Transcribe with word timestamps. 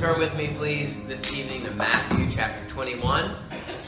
Turn 0.00 0.18
with 0.18 0.34
me, 0.34 0.48
please, 0.56 1.04
this 1.04 1.36
evening 1.38 1.62
to 1.64 1.70
Matthew 1.72 2.30
chapter 2.30 2.66
21. 2.70 3.34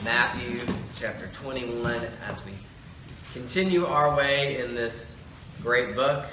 Matthew 0.05 0.61
chapter 1.01 1.29
21 1.29 2.03
as 2.29 2.45
we 2.45 2.53
continue 3.33 3.87
our 3.87 4.15
way 4.15 4.61
in 4.61 4.75
this 4.75 5.17
great 5.63 5.97
book. 5.97 6.27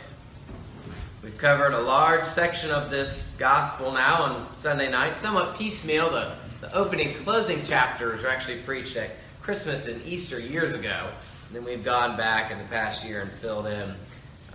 We've 1.23 1.37
covered 1.37 1.71
a 1.71 1.79
large 1.79 2.25
section 2.25 2.71
of 2.71 2.91
this 2.91 3.31
gospel 3.37 3.93
now 3.93 4.21
on 4.21 4.53
Sunday 4.57 4.91
night, 4.91 5.15
somewhat 5.15 5.57
piecemeal. 5.57 6.09
The, 6.09 6.33
the 6.59 6.75
opening 6.75 7.13
closing 7.23 7.63
chapters 7.63 8.23
were 8.23 8.29
actually 8.29 8.59
preached 8.63 8.97
at 8.97 9.11
Christmas 9.41 9.87
and 9.87 10.05
Easter 10.05 10.41
years 10.41 10.73
ago. 10.73 11.07
And 11.47 11.55
then 11.55 11.63
we've 11.63 11.85
gone 11.85 12.17
back 12.17 12.51
in 12.51 12.57
the 12.57 12.65
past 12.65 13.05
year 13.05 13.21
and 13.21 13.31
filled 13.31 13.67
in 13.67 13.95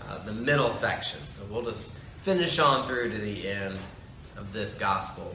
uh, 0.07 0.23
the 0.27 0.35
middle 0.35 0.71
section. 0.71 1.21
So 1.31 1.45
we'll 1.49 1.65
just 1.65 1.93
finish 2.25 2.59
on 2.59 2.87
through 2.87 3.11
to 3.13 3.19
the 3.19 3.49
end 3.49 3.79
of 4.37 4.53
this 4.53 4.75
gospel 4.75 5.35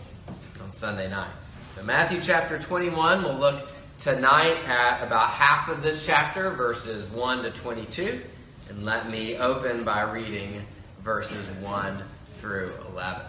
on 0.62 0.72
Sunday 0.72 1.10
nights. 1.10 1.56
So, 1.76 1.84
Matthew 1.84 2.22
chapter 2.22 2.60
21, 2.60 3.24
we'll 3.24 3.34
look 3.36 3.70
tonight 3.98 4.58
at 4.68 5.02
about 5.04 5.30
half 5.30 5.70
of 5.70 5.82
this 5.82 6.06
chapter, 6.06 6.52
verses 6.52 7.10
1 7.10 7.44
to 7.44 7.52
22. 7.52 8.22
And 8.70 8.86
let 8.86 9.10
me 9.10 9.38
open 9.38 9.84
by 9.84 10.02
reading 10.02 10.62
verses 11.04 11.46
1 11.62 12.04
through 12.38 12.72
11. 12.92 13.22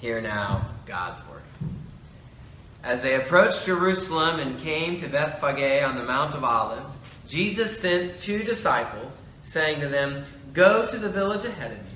Hear 0.00 0.20
now 0.20 0.66
God's 0.86 1.26
word. 1.28 1.42
As 2.82 3.02
they 3.02 3.16
approached 3.16 3.66
Jerusalem 3.66 4.38
and 4.38 4.60
came 4.60 4.98
to 4.98 5.08
Bethphage 5.08 5.82
on 5.82 5.96
the 5.96 6.04
Mount 6.04 6.34
of 6.34 6.44
Olives, 6.44 6.98
Jesus 7.26 7.80
sent 7.80 8.20
two 8.20 8.44
disciples, 8.44 9.22
saying 9.42 9.80
to 9.80 9.88
them, 9.88 10.24
Go 10.52 10.86
to 10.86 10.96
the 10.96 11.08
village 11.08 11.44
ahead 11.44 11.72
of 11.72 11.78
you 11.78 11.95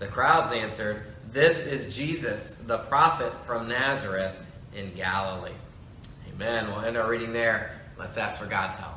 The 0.00 0.06
crowds 0.06 0.52
answered, 0.52 1.02
This 1.30 1.60
is 1.60 1.94
Jesus, 1.94 2.54
the 2.54 2.78
prophet 2.78 3.32
from 3.44 3.68
Nazareth 3.68 4.34
in 4.74 4.94
Galilee. 4.94 5.52
Amen. 6.32 6.68
We'll 6.68 6.80
end 6.80 6.96
our 6.96 7.08
reading 7.08 7.34
there. 7.34 7.78
Let's 7.98 8.16
ask 8.16 8.40
for 8.40 8.46
God's 8.46 8.76
help. 8.76 8.94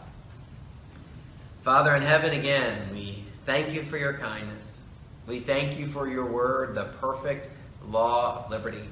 Father 1.61 1.93
in 1.95 2.01
heaven, 2.01 2.31
again, 2.31 2.87
we 2.93 3.25
thank 3.43 3.73
you 3.73 3.83
for 3.83 3.97
your 3.97 4.13
kindness. 4.13 4.79
We 5.27 5.41
thank 5.41 5.77
you 5.77 5.87
for 5.87 6.07
your 6.07 6.25
word, 6.25 6.73
the 6.73 6.85
perfect 7.01 7.49
law 7.89 8.45
of 8.45 8.49
liberty. 8.49 8.87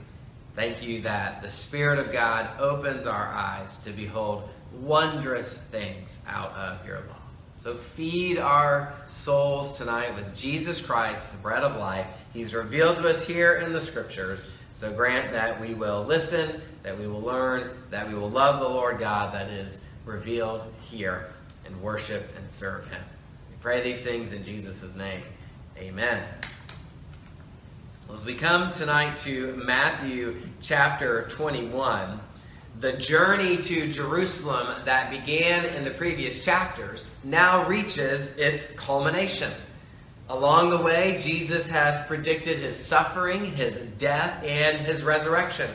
Thank 0.53 0.83
you 0.83 1.01
that 1.03 1.41
the 1.41 1.49
Spirit 1.49 1.97
of 1.97 2.11
God 2.11 2.49
opens 2.59 3.05
our 3.05 3.27
eyes 3.27 3.79
to 3.85 3.91
behold 3.91 4.49
wondrous 4.73 5.53
things 5.71 6.19
out 6.27 6.51
of 6.51 6.85
your 6.85 6.97
law. 6.97 7.15
So 7.61 7.75
feed 7.75 8.39
our 8.39 8.91
souls 9.05 9.77
tonight 9.77 10.15
with 10.15 10.35
Jesus 10.35 10.83
Christ, 10.83 11.33
the 11.33 11.37
bread 11.37 11.61
of 11.61 11.75
life. 11.75 12.07
He's 12.33 12.55
revealed 12.55 12.97
to 12.97 13.07
us 13.07 13.23
here 13.23 13.57
in 13.57 13.71
the 13.71 13.79
scriptures. 13.79 14.47
So 14.73 14.91
grant 14.91 15.31
that 15.33 15.61
we 15.61 15.75
will 15.75 16.03
listen, 16.03 16.59
that 16.81 16.97
we 16.97 17.05
will 17.05 17.21
learn, 17.21 17.69
that 17.91 18.07
we 18.07 18.15
will 18.15 18.31
love 18.31 18.59
the 18.61 18.67
Lord 18.67 18.97
God 18.97 19.31
that 19.35 19.47
is 19.51 19.83
revealed 20.05 20.63
here 20.89 21.27
and 21.63 21.79
worship 21.83 22.35
and 22.35 22.49
serve 22.49 22.87
him. 22.87 23.03
We 23.51 23.57
pray 23.61 23.83
these 23.83 24.01
things 24.01 24.31
in 24.31 24.43
Jesus' 24.43 24.95
name. 24.95 25.21
Amen. 25.77 26.23
As 28.11 28.25
we 28.25 28.33
come 28.33 28.71
tonight 28.71 29.17
to 29.19 29.53
Matthew 29.63 30.35
chapter 30.63 31.27
21, 31.29 32.19
the 32.79 32.93
journey 32.93 33.57
to 33.57 33.91
Jerusalem 33.91 34.67
that 34.85 35.11
began 35.11 35.65
in 35.75 35.83
the 35.83 35.91
previous 35.91 36.43
chapters 36.43 37.05
now 37.23 37.67
reaches 37.67 38.35
its 38.37 38.65
culmination. 38.71 39.51
Along 40.29 40.69
the 40.69 40.77
way, 40.77 41.17
Jesus 41.21 41.67
has 41.67 42.05
predicted 42.07 42.57
his 42.57 42.75
suffering, 42.75 43.45
his 43.45 43.79
death, 43.99 44.43
and 44.43 44.77
his 44.77 45.03
resurrection. 45.03 45.69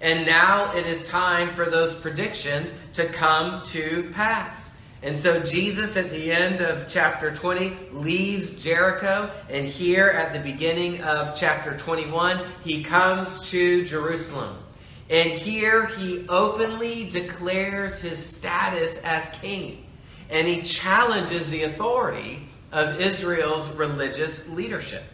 And 0.00 0.24
now 0.24 0.72
it 0.74 0.86
is 0.86 1.06
time 1.06 1.52
for 1.52 1.66
those 1.66 1.94
predictions 1.94 2.72
to 2.94 3.06
come 3.06 3.62
to 3.66 4.10
pass. 4.14 4.70
And 5.02 5.16
so 5.16 5.40
Jesus, 5.40 5.96
at 5.96 6.10
the 6.10 6.32
end 6.32 6.60
of 6.60 6.88
chapter 6.88 7.32
20, 7.34 7.76
leaves 7.92 8.50
Jericho. 8.62 9.30
And 9.48 9.66
here 9.66 10.08
at 10.08 10.32
the 10.32 10.40
beginning 10.40 11.02
of 11.02 11.36
chapter 11.36 11.76
21, 11.76 12.44
he 12.64 12.82
comes 12.82 13.40
to 13.50 13.84
Jerusalem. 13.84 14.56
And 15.10 15.30
here 15.30 15.86
he 15.86 16.26
openly 16.28 17.08
declares 17.08 17.98
his 17.98 18.24
status 18.24 19.00
as 19.02 19.28
king. 19.40 19.86
And 20.30 20.46
he 20.46 20.62
challenges 20.62 21.48
the 21.48 21.62
authority 21.62 22.42
of 22.72 23.00
Israel's 23.00 23.68
religious 23.70 24.46
leadership. 24.48 25.04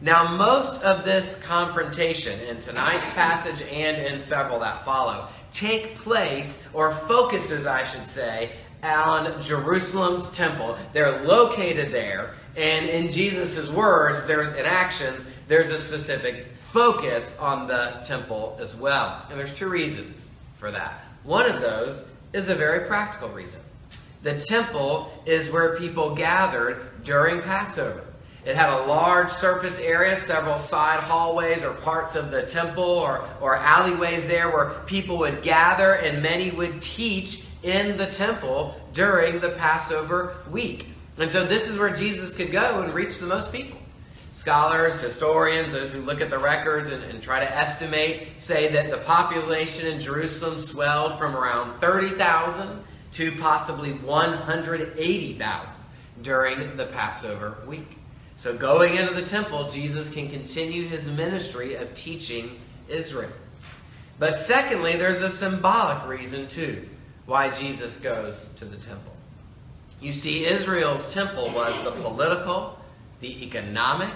Now, 0.00 0.36
most 0.36 0.82
of 0.82 1.04
this 1.04 1.40
confrontation 1.42 2.38
in 2.42 2.60
tonight's 2.60 3.10
passage 3.10 3.60
and 3.62 3.96
in 3.96 4.20
several 4.20 4.60
that 4.60 4.84
follow 4.84 5.28
take 5.50 5.96
place, 5.96 6.62
or 6.72 6.92
focuses, 6.92 7.66
I 7.66 7.84
should 7.84 8.06
say, 8.06 8.50
on 8.82 9.40
Jerusalem's 9.42 10.30
temple. 10.30 10.76
They're 10.92 11.22
located 11.24 11.90
there, 11.90 12.34
and 12.56 12.88
in 12.88 13.10
Jesus' 13.10 13.68
words, 13.70 14.26
there's 14.26 14.54
in 14.56 14.66
actions, 14.66 15.26
there's 15.48 15.70
a 15.70 15.78
specific 15.78 16.48
focus 16.72 17.38
on 17.38 17.66
the 17.66 18.02
temple 18.06 18.58
as 18.60 18.76
well. 18.76 19.24
And 19.30 19.38
there's 19.38 19.54
two 19.54 19.68
reasons 19.68 20.26
for 20.58 20.70
that. 20.70 21.02
One 21.24 21.50
of 21.50 21.62
those 21.62 22.04
is 22.34 22.50
a 22.50 22.54
very 22.54 22.86
practical 22.86 23.30
reason. 23.30 23.60
The 24.22 24.38
temple 24.38 25.10
is 25.24 25.50
where 25.50 25.78
people 25.78 26.14
gathered 26.14 27.02
during 27.04 27.40
Passover. 27.40 28.04
It 28.44 28.54
had 28.54 28.68
a 28.70 28.84
large 28.84 29.30
surface 29.30 29.78
area, 29.78 30.16
several 30.16 30.58
side 30.58 31.00
hallways 31.00 31.64
or 31.64 31.72
parts 31.72 32.16
of 32.16 32.30
the 32.30 32.42
temple 32.42 32.84
or, 32.84 33.26
or 33.40 33.56
alleyways 33.56 34.28
there 34.28 34.50
where 34.50 34.70
people 34.86 35.16
would 35.18 35.42
gather 35.42 35.94
and 35.94 36.22
many 36.22 36.50
would 36.50 36.82
teach 36.82 37.44
in 37.62 37.96
the 37.96 38.06
temple 38.06 38.78
during 38.92 39.40
the 39.40 39.50
Passover 39.50 40.36
week. 40.50 40.86
And 41.16 41.30
so 41.30 41.46
this 41.46 41.66
is 41.66 41.78
where 41.78 41.94
Jesus 41.94 42.34
could 42.34 42.52
go 42.52 42.82
and 42.82 42.92
reach 42.92 43.18
the 43.18 43.26
most 43.26 43.52
people. 43.52 43.77
Scholars, 44.38 45.00
historians, 45.00 45.72
those 45.72 45.92
who 45.92 46.00
look 46.02 46.20
at 46.20 46.30
the 46.30 46.38
records 46.38 46.90
and, 46.90 47.02
and, 47.02 47.20
try 47.20 47.40
to 47.40 47.56
estimate, 47.56 48.40
say 48.40 48.68
that 48.68 48.88
the 48.88 48.98
population 48.98 49.88
in 49.88 50.00
Jerusalem 50.00 50.60
swelled 50.60 51.18
from 51.18 51.34
around 51.34 51.80
30,000 51.80 52.80
to 53.14 53.32
possibly 53.32 53.94
180,000 53.94 55.74
during 56.22 56.76
the 56.76 56.86
Passover 56.86 57.56
week. 57.66 57.98
So, 58.36 58.56
going 58.56 58.94
into 58.94 59.12
the 59.12 59.26
temple, 59.26 59.68
Jesus 59.68 60.08
can 60.08 60.30
continue 60.30 60.86
his 60.86 61.10
ministry 61.10 61.74
of 61.74 61.92
teaching 61.94 62.60
Israel. 62.88 63.32
But 64.20 64.36
secondly, 64.36 64.94
there's 64.94 65.20
a 65.20 65.30
symbolic 65.30 66.06
reason 66.06 66.46
too 66.46 66.88
why 67.26 67.50
Jesus 67.50 67.98
goes 67.98 68.50
to 68.58 68.66
the 68.66 68.76
temple. 68.76 69.14
You 70.00 70.12
see, 70.12 70.46
Israel's 70.46 71.12
temple 71.12 71.50
was 71.50 71.82
the 71.82 71.90
political, 71.90 72.78
the 73.20 73.44
economic, 73.44 74.12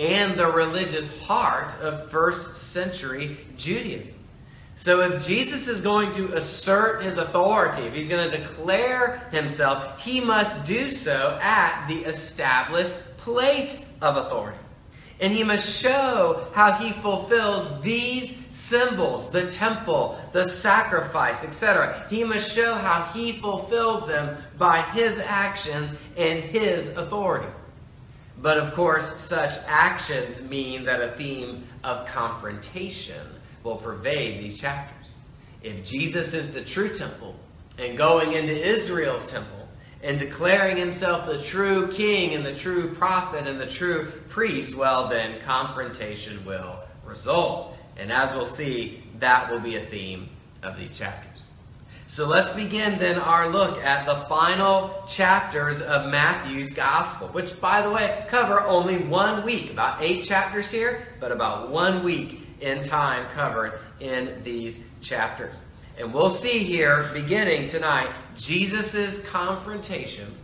and 0.00 0.36
the 0.36 0.46
religious 0.46 1.16
heart 1.24 1.78
of 1.82 2.10
first 2.10 2.56
century 2.56 3.36
Judaism. 3.56 4.16
So, 4.74 5.02
if 5.02 5.26
Jesus 5.26 5.68
is 5.68 5.82
going 5.82 6.10
to 6.12 6.32
assert 6.32 7.02
his 7.02 7.18
authority, 7.18 7.82
if 7.82 7.94
he's 7.94 8.08
going 8.08 8.30
to 8.30 8.38
declare 8.38 9.18
himself, 9.30 10.00
he 10.00 10.20
must 10.20 10.64
do 10.64 10.90
so 10.90 11.38
at 11.42 11.86
the 11.86 11.98
established 12.08 12.94
place 13.18 13.84
of 14.00 14.16
authority. 14.16 14.56
And 15.20 15.34
he 15.34 15.44
must 15.44 15.82
show 15.82 16.48
how 16.54 16.72
he 16.72 16.92
fulfills 16.92 17.78
these 17.82 18.34
symbols 18.48 19.28
the 19.28 19.50
temple, 19.50 20.18
the 20.32 20.48
sacrifice, 20.48 21.44
etc. 21.44 22.06
He 22.08 22.24
must 22.24 22.54
show 22.54 22.74
how 22.74 23.02
he 23.12 23.32
fulfills 23.32 24.06
them 24.06 24.42
by 24.56 24.80
his 24.80 25.18
actions 25.18 25.90
and 26.16 26.40
his 26.40 26.88
authority. 26.88 27.52
But 28.42 28.56
of 28.56 28.72
course, 28.74 29.20
such 29.20 29.56
actions 29.66 30.42
mean 30.42 30.84
that 30.84 31.02
a 31.02 31.12
theme 31.12 31.64
of 31.84 32.06
confrontation 32.06 33.26
will 33.62 33.76
pervade 33.76 34.40
these 34.40 34.58
chapters. 34.58 35.14
If 35.62 35.84
Jesus 35.84 36.32
is 36.32 36.52
the 36.52 36.62
true 36.62 36.88
temple 36.88 37.36
and 37.78 37.98
going 37.98 38.32
into 38.32 38.52
Israel's 38.52 39.26
temple 39.26 39.68
and 40.02 40.18
declaring 40.18 40.78
himself 40.78 41.26
the 41.26 41.42
true 41.42 41.92
king 41.92 42.34
and 42.34 42.44
the 42.44 42.54
true 42.54 42.94
prophet 42.94 43.46
and 43.46 43.60
the 43.60 43.66
true 43.66 44.10
priest, 44.30 44.74
well, 44.74 45.08
then 45.08 45.38
confrontation 45.40 46.42
will 46.46 46.80
result. 47.04 47.76
And 47.98 48.10
as 48.10 48.32
we'll 48.32 48.46
see, 48.46 49.02
that 49.18 49.52
will 49.52 49.60
be 49.60 49.76
a 49.76 49.84
theme 49.84 50.30
of 50.62 50.78
these 50.78 50.94
chapters. 50.94 51.29
So 52.10 52.26
let's 52.26 52.52
begin 52.54 52.98
then 52.98 53.20
our 53.20 53.48
look 53.48 53.84
at 53.84 54.04
the 54.04 54.16
final 54.26 55.04
chapters 55.06 55.80
of 55.80 56.10
Matthew's 56.10 56.72
Gospel, 56.72 57.28
which, 57.28 57.60
by 57.60 57.82
the 57.82 57.90
way, 57.90 58.24
cover 58.26 58.62
only 58.62 58.96
one 58.96 59.44
week. 59.44 59.70
About 59.70 60.02
eight 60.02 60.24
chapters 60.24 60.68
here, 60.68 61.06
but 61.20 61.30
about 61.30 61.70
one 61.70 62.02
week 62.02 62.40
in 62.60 62.82
time 62.82 63.26
covered 63.32 63.78
in 64.00 64.42
these 64.42 64.82
chapters. 65.00 65.54
And 65.98 66.12
we'll 66.12 66.34
see 66.34 66.58
here, 66.64 67.08
beginning 67.14 67.68
tonight, 67.68 68.10
Jesus' 68.36 69.24
confrontation 69.26 70.34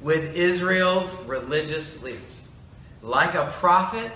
with 0.00 0.34
Israel's 0.34 1.14
religious 1.26 2.02
leaders. 2.02 2.48
Like 3.02 3.34
a 3.34 3.52
prophet, 3.52 4.10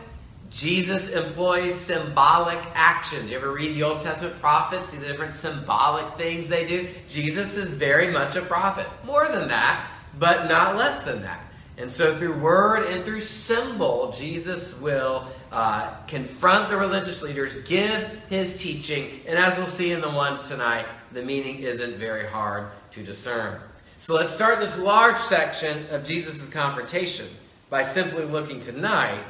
Jesus 0.50 1.10
employs 1.10 1.74
symbolic 1.74 2.58
actions. 2.74 3.30
You 3.30 3.36
ever 3.36 3.52
read 3.52 3.76
the 3.76 3.82
Old 3.82 4.00
Testament 4.00 4.40
prophets, 4.40 4.90
see 4.90 4.96
the 4.96 5.06
different 5.06 5.34
symbolic 5.34 6.16
things 6.16 6.48
they 6.48 6.66
do? 6.66 6.88
Jesus 7.08 7.54
is 7.56 7.70
very 7.70 8.10
much 8.10 8.36
a 8.36 8.42
prophet. 8.42 8.86
More 9.04 9.28
than 9.28 9.48
that, 9.48 9.86
but 10.18 10.48
not 10.48 10.76
less 10.76 11.04
than 11.04 11.22
that. 11.22 11.40
And 11.76 11.92
so, 11.92 12.16
through 12.16 12.38
word 12.38 12.86
and 12.86 13.04
through 13.04 13.20
symbol, 13.20 14.12
Jesus 14.18 14.76
will 14.80 15.28
uh, 15.52 15.94
confront 16.08 16.70
the 16.70 16.76
religious 16.76 17.22
leaders, 17.22 17.56
give 17.62 18.02
his 18.28 18.60
teaching, 18.60 19.20
and 19.28 19.38
as 19.38 19.56
we'll 19.56 19.68
see 19.68 19.92
in 19.92 20.00
the 20.00 20.10
ones 20.10 20.48
tonight, 20.48 20.86
the 21.12 21.22
meaning 21.22 21.60
isn't 21.60 21.94
very 21.94 22.26
hard 22.26 22.66
to 22.92 23.04
discern. 23.04 23.60
So, 23.96 24.14
let's 24.14 24.32
start 24.32 24.58
this 24.58 24.76
large 24.76 25.18
section 25.18 25.86
of 25.90 26.04
Jesus' 26.04 26.48
confrontation 26.48 27.28
by 27.70 27.84
simply 27.84 28.24
looking 28.24 28.60
tonight 28.60 29.22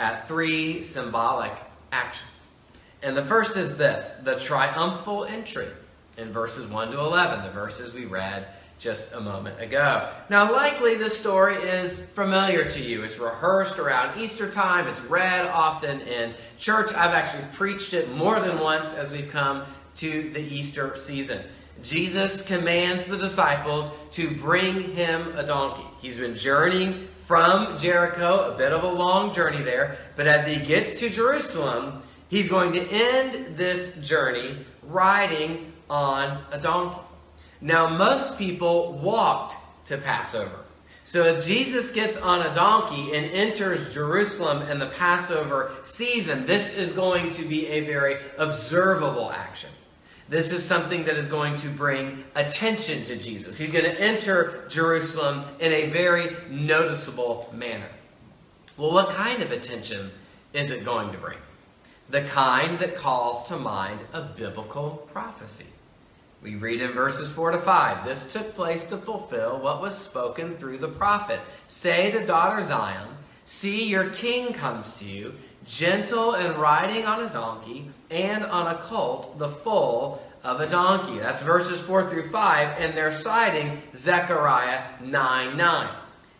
at 0.00 0.26
three 0.26 0.82
symbolic 0.82 1.52
actions. 1.92 2.48
And 3.02 3.16
the 3.16 3.22
first 3.22 3.56
is 3.56 3.76
this 3.76 4.10
the 4.24 4.38
triumphal 4.40 5.26
entry 5.26 5.68
in 6.18 6.32
verses 6.32 6.66
1 6.66 6.90
to 6.90 6.98
11, 6.98 7.44
the 7.44 7.50
verses 7.50 7.94
we 7.94 8.06
read 8.06 8.46
just 8.78 9.12
a 9.12 9.20
moment 9.20 9.60
ago. 9.60 10.10
Now, 10.30 10.50
likely 10.50 10.94
this 10.94 11.16
story 11.16 11.56
is 11.56 12.00
familiar 12.00 12.66
to 12.70 12.80
you. 12.80 13.04
It's 13.04 13.18
rehearsed 13.18 13.78
around 13.78 14.18
Easter 14.18 14.50
time, 14.50 14.88
it's 14.88 15.02
read 15.02 15.46
often 15.48 16.00
in 16.00 16.34
church. 16.58 16.92
I've 16.94 17.12
actually 17.12 17.44
preached 17.52 17.92
it 17.92 18.10
more 18.10 18.40
than 18.40 18.58
once 18.58 18.94
as 18.94 19.12
we've 19.12 19.30
come 19.30 19.64
to 19.96 20.30
the 20.30 20.40
Easter 20.40 20.96
season. 20.96 21.42
Jesus 21.82 22.42
commands 22.42 23.06
the 23.06 23.18
disciples 23.18 23.90
to 24.12 24.30
bring 24.30 24.94
him 24.94 25.36
a 25.36 25.44
donkey. 25.44 25.84
He's 26.00 26.18
been 26.18 26.34
journeying 26.34 27.08
from 27.30 27.78
Jericho, 27.78 28.52
a 28.52 28.58
bit 28.58 28.72
of 28.72 28.82
a 28.82 28.90
long 28.90 29.32
journey 29.32 29.62
there, 29.62 29.96
but 30.16 30.26
as 30.26 30.48
he 30.48 30.56
gets 30.56 30.98
to 30.98 31.08
Jerusalem, 31.08 32.02
he's 32.26 32.48
going 32.48 32.72
to 32.72 32.84
end 32.90 33.56
this 33.56 33.94
journey 33.98 34.56
riding 34.82 35.72
on 35.88 36.42
a 36.50 36.58
donkey. 36.58 36.98
Now, 37.60 37.86
most 37.86 38.36
people 38.36 38.94
walked 38.94 39.54
to 39.84 39.96
Passover. 39.98 40.64
So 41.04 41.22
if 41.22 41.46
Jesus 41.46 41.92
gets 41.92 42.16
on 42.16 42.44
a 42.44 42.52
donkey 42.52 43.14
and 43.14 43.30
enters 43.30 43.94
Jerusalem 43.94 44.68
in 44.68 44.80
the 44.80 44.86
Passover 44.86 45.70
season, 45.84 46.46
this 46.46 46.74
is 46.74 46.90
going 46.90 47.30
to 47.34 47.44
be 47.44 47.64
a 47.68 47.82
very 47.82 48.16
observable 48.38 49.30
action. 49.30 49.70
This 50.30 50.52
is 50.52 50.64
something 50.64 51.04
that 51.06 51.16
is 51.16 51.26
going 51.26 51.56
to 51.56 51.68
bring 51.68 52.22
attention 52.36 53.02
to 53.02 53.16
Jesus. 53.16 53.58
He's 53.58 53.72
going 53.72 53.84
to 53.84 54.00
enter 54.00 54.64
Jerusalem 54.68 55.42
in 55.58 55.72
a 55.72 55.90
very 55.90 56.36
noticeable 56.48 57.52
manner. 57.52 57.88
Well, 58.76 58.92
what 58.92 59.10
kind 59.10 59.42
of 59.42 59.50
attention 59.50 60.12
is 60.52 60.70
it 60.70 60.84
going 60.84 61.10
to 61.10 61.18
bring? 61.18 61.38
The 62.10 62.22
kind 62.22 62.78
that 62.78 62.94
calls 62.94 63.48
to 63.48 63.56
mind 63.56 63.98
a 64.12 64.22
biblical 64.22 65.04
prophecy. 65.12 65.66
We 66.44 66.54
read 66.54 66.80
in 66.80 66.92
verses 66.92 67.28
4 67.28 67.50
to 67.50 67.58
5 67.58 68.06
This 68.06 68.32
took 68.32 68.54
place 68.54 68.86
to 68.86 68.98
fulfill 68.98 69.58
what 69.58 69.82
was 69.82 69.98
spoken 69.98 70.56
through 70.56 70.78
the 70.78 70.88
prophet. 70.88 71.40
Say 71.66 72.12
to 72.12 72.24
daughter 72.24 72.62
Zion, 72.62 73.08
See, 73.44 73.88
your 73.88 74.10
king 74.10 74.52
comes 74.52 74.96
to 75.00 75.04
you 75.04 75.34
gentle 75.66 76.34
and 76.34 76.56
riding 76.56 77.04
on 77.04 77.24
a 77.24 77.30
donkey, 77.30 77.90
and 78.10 78.44
on 78.44 78.74
a 78.74 78.78
colt, 78.78 79.38
the 79.38 79.48
foal 79.48 80.22
of 80.42 80.60
a 80.60 80.66
donkey. 80.66 81.18
That's 81.18 81.42
verses 81.42 81.80
4 81.80 82.10
through 82.10 82.28
5, 82.28 82.80
and 82.80 82.96
they're 82.96 83.12
citing 83.12 83.82
Zechariah 83.94 84.82
9 85.00 85.56
9. 85.56 85.88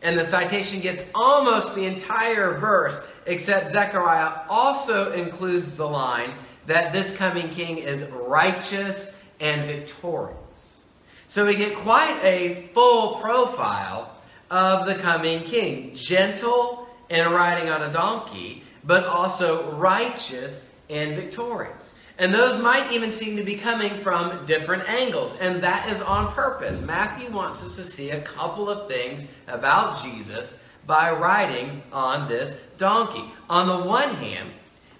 And 0.02 0.18
the 0.18 0.24
citation 0.24 0.80
gets 0.80 1.04
almost 1.14 1.74
the 1.74 1.84
entire 1.84 2.56
verse, 2.58 2.98
except 3.26 3.72
Zechariah 3.72 4.46
also 4.48 5.12
includes 5.12 5.76
the 5.76 5.86
line 5.86 6.32
that 6.66 6.92
this 6.92 7.14
coming 7.16 7.50
king 7.50 7.78
is 7.78 8.02
righteous 8.04 9.14
and 9.40 9.66
victorious. 9.66 10.80
So 11.28 11.44
we 11.44 11.54
get 11.54 11.76
quite 11.76 12.18
a 12.24 12.68
full 12.72 13.16
profile 13.16 14.16
of 14.50 14.86
the 14.86 14.94
coming 14.96 15.44
king 15.44 15.94
gentle 15.94 16.88
and 17.10 17.32
riding 17.34 17.68
on 17.68 17.82
a 17.82 17.92
donkey, 17.92 18.62
but 18.84 19.04
also 19.04 19.70
righteous 19.72 20.69
and 20.90 21.16
victorious. 21.16 21.94
And 22.18 22.34
those 22.34 22.60
might 22.60 22.92
even 22.92 23.12
seem 23.12 23.36
to 23.36 23.44
be 23.44 23.56
coming 23.56 23.94
from 23.94 24.44
different 24.44 24.88
angles. 24.88 25.34
And 25.40 25.62
that 25.62 25.88
is 25.88 26.00
on 26.02 26.32
purpose. 26.32 26.82
Matthew 26.82 27.30
wants 27.30 27.62
us 27.62 27.76
to 27.76 27.84
see 27.84 28.10
a 28.10 28.20
couple 28.20 28.68
of 28.68 28.88
things 28.88 29.26
about 29.48 30.02
Jesus 30.02 30.62
by 30.86 31.12
riding 31.12 31.82
on 31.92 32.28
this 32.28 32.60
donkey. 32.76 33.24
On 33.48 33.66
the 33.66 33.88
one 33.88 34.14
hand, 34.16 34.50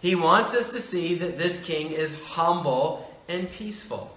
he 0.00 0.14
wants 0.14 0.54
us 0.54 0.72
to 0.72 0.80
see 0.80 1.14
that 1.16 1.36
this 1.36 1.62
king 1.62 1.90
is 1.90 2.18
humble 2.20 3.14
and 3.28 3.50
peaceful 3.50 4.16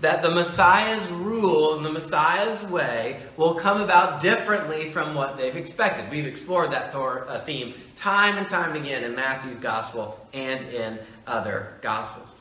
that 0.00 0.22
the 0.22 0.30
Messiah's 0.30 1.08
rule 1.10 1.76
and 1.76 1.84
the 1.84 1.92
Messiah's 1.92 2.62
way 2.64 3.20
will 3.36 3.54
come 3.54 3.80
about 3.80 4.20
differently 4.20 4.90
from 4.90 5.14
what 5.14 5.36
they've 5.36 5.56
expected. 5.56 6.10
We've 6.10 6.26
explored 6.26 6.72
that 6.72 6.94
uh, 6.94 7.42
theme 7.44 7.74
time 7.94 8.36
and 8.36 8.46
time 8.46 8.76
again 8.76 9.04
in 9.04 9.14
Matthew's 9.14 9.58
gospel 9.58 10.20
and 10.34 10.62
in 10.68 10.98
other 11.26 11.74
gospels. 11.80 12.34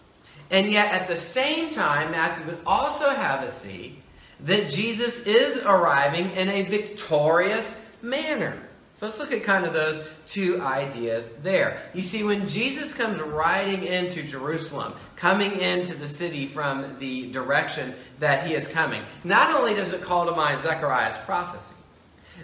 And 0.52 0.72
yet, 0.72 0.94
at 0.94 1.08
the 1.08 1.16
same 1.16 1.74
time, 1.74 2.12
Matthew 2.12 2.46
would 2.46 2.60
also 2.66 3.10
have 3.10 3.42
us 3.42 3.62
see 3.62 4.02
that 4.42 4.70
Jesus 4.70 5.20
is 5.22 5.58
arriving 5.64 6.32
in 6.32 6.50
a 6.50 6.64
victorious 6.64 7.80
manner. 8.02 8.62
So 8.98 9.08
let's 9.08 9.20
look 9.20 9.32
at 9.32 9.44
kind 9.44 9.66
of 9.66 9.74
those 9.74 10.06
two 10.28 10.62
ideas 10.62 11.34
there. 11.38 11.90
You 11.94 12.02
see, 12.02 12.24
when 12.24 12.48
Jesus 12.48 12.94
comes 12.94 13.20
riding 13.22 13.84
into 13.84 14.24
Jerusalem, 14.24 14.94
coming 15.16 15.60
into 15.60 15.96
the 15.96 16.08
city 16.08 16.46
from 16.46 16.98
the 17.00 17.32
direction 17.32 17.94
that 18.20 18.46
he 18.46 18.54
is 18.54 18.68
coming, 18.68 19.04
not 19.24 19.56
only 19.56 19.74
does 19.74 19.94
it 19.94 20.02
call 20.02 20.26
to 20.26 20.32
mind 20.32 20.62
Zechariah's 20.62 21.18
prophecy, 21.26 21.76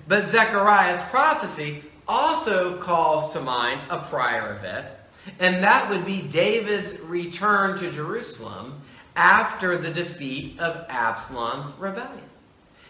but 0.08 0.26
Zechariah's 0.26 1.02
prophecy 1.10 1.84
also 2.08 2.78
calls 2.78 3.34
to 3.34 3.42
mind 3.42 3.82
a 3.90 4.00
prior 4.00 4.56
event, 4.56 4.88
and 5.40 5.64
that 5.64 5.90
would 5.90 6.06
be 6.06 6.22
David's 6.22 7.00
return 7.02 7.78
to 7.80 7.92
Jerusalem 7.92 8.82
after 9.16 9.78
the 9.78 9.92
defeat 9.92 10.60
of 10.60 10.86
Absalom's 10.90 11.72
rebellion. 11.78 12.24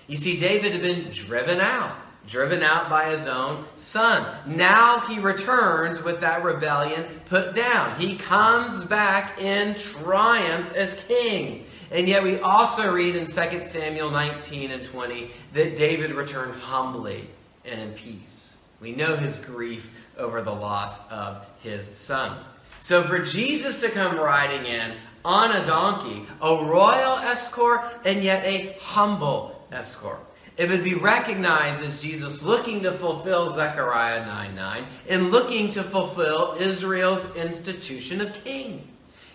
You 0.07 0.17
see, 0.17 0.39
David 0.39 0.73
had 0.73 0.81
been 0.81 1.09
driven 1.09 1.59
out 1.59 1.95
driven 2.27 2.61
out 2.63 2.89
by 2.89 3.11
his 3.11 3.25
own 3.25 3.65
son. 3.75 4.25
Now 4.45 4.99
he 5.01 5.19
returns 5.19 6.03
with 6.03 6.21
that 6.21 6.43
rebellion 6.43 7.05
put 7.25 7.55
down. 7.55 7.99
He 7.99 8.17
comes 8.17 8.85
back 8.85 9.41
in 9.41 9.75
triumph 9.75 10.73
as 10.73 10.93
king. 11.07 11.65
And 11.91 12.07
yet 12.07 12.23
we 12.23 12.39
also 12.39 12.93
read 12.93 13.15
in 13.15 13.25
2 13.25 13.31
Samuel 13.65 14.11
19 14.11 14.71
and 14.71 14.85
20 14.85 15.31
that 15.53 15.75
David 15.75 16.11
returned 16.11 16.53
humbly 16.55 17.27
and 17.65 17.81
in 17.81 17.91
peace. 17.93 18.57
We 18.79 18.93
know 18.93 19.15
his 19.15 19.37
grief 19.37 19.93
over 20.17 20.41
the 20.41 20.53
loss 20.53 21.07
of 21.09 21.45
his 21.61 21.85
son. 21.85 22.37
So 22.79 23.03
for 23.03 23.19
Jesus 23.19 23.79
to 23.81 23.89
come 23.89 24.17
riding 24.17 24.65
in 24.65 24.95
on 25.23 25.51
a 25.51 25.65
donkey, 25.65 26.25
a 26.41 26.63
royal 26.65 27.17
escort 27.17 27.81
and 28.05 28.23
yet 28.23 28.43
a 28.45 28.77
humble 28.79 29.67
escort, 29.71 30.19
It 30.61 30.69
would 30.69 30.83
be 30.83 30.93
recognized 30.93 31.81
as 31.81 32.03
Jesus 32.03 32.43
looking 32.43 32.83
to 32.83 32.93
fulfill 32.93 33.49
Zechariah 33.49 34.23
9 34.27 34.55
9 34.55 34.85
and 35.09 35.31
looking 35.31 35.71
to 35.71 35.81
fulfill 35.81 36.55
Israel's 36.59 37.25
institution 37.35 38.21
of 38.21 38.31
king. 38.43 38.87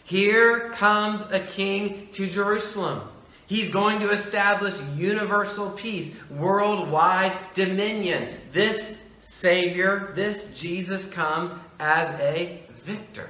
Here 0.05 0.71
comes 0.71 1.23
a 1.33 1.41
king 1.41 2.07
to 2.13 2.29
Jerusalem. 2.29 3.09
He's 3.49 3.73
going 3.73 3.99
to 4.03 4.11
establish 4.11 4.77
universal 4.95 5.71
peace, 5.71 6.15
worldwide 6.31 7.37
dominion. 7.55 8.39
This 8.53 8.97
Savior, 9.21 10.13
this 10.15 10.53
Jesus 10.55 11.11
comes 11.11 11.53
as 11.81 12.09
a 12.21 12.63
victor. 12.71 13.29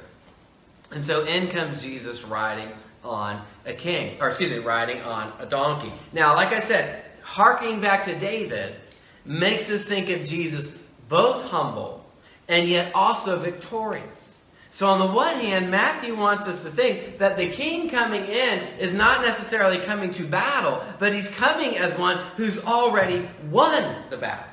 And 0.93 1.03
so 1.03 1.25
in 1.25 1.49
comes 1.49 1.81
Jesus 1.81 2.25
riding 2.25 2.69
on 3.03 3.41
a 3.65 3.73
king, 3.73 4.21
or 4.21 4.29
excuse 4.29 4.51
me, 4.51 4.59
riding 4.59 5.01
on 5.01 5.33
a 5.39 5.47
donkey. 5.47 5.91
Now, 6.13 6.35
like 6.35 6.53
I 6.53 6.61
said, 6.61 7.06
harking 7.27 7.81
back 7.81 8.05
to 8.05 8.17
David 8.17 8.73
makes 9.25 9.69
us 9.69 9.85
think 9.85 10.09
of 10.11 10.25
Jesus 10.25 10.71
both 11.09 11.45
humble 11.47 12.05
and 12.49 12.69
yet 12.69 12.93
also 12.95 13.37
victorious. 13.37 14.39
So, 14.71 14.87
on 14.87 15.01
the 15.01 15.13
one 15.13 15.41
hand, 15.41 15.69
Matthew 15.69 16.15
wants 16.15 16.47
us 16.47 16.63
to 16.63 16.71
think 16.71 17.19
that 17.19 17.37
the 17.37 17.49
king 17.49 17.89
coming 17.91 18.25
in 18.27 18.63
is 18.79 18.95
not 18.95 19.23
necessarily 19.23 19.79
coming 19.79 20.13
to 20.13 20.25
battle, 20.25 20.81
but 21.01 21.13
he's 21.13 21.29
coming 21.31 21.77
as 21.79 21.99
one 21.99 22.19
who's 22.37 22.63
already 22.63 23.29
won 23.51 23.83
the 24.09 24.19
battle. 24.19 24.53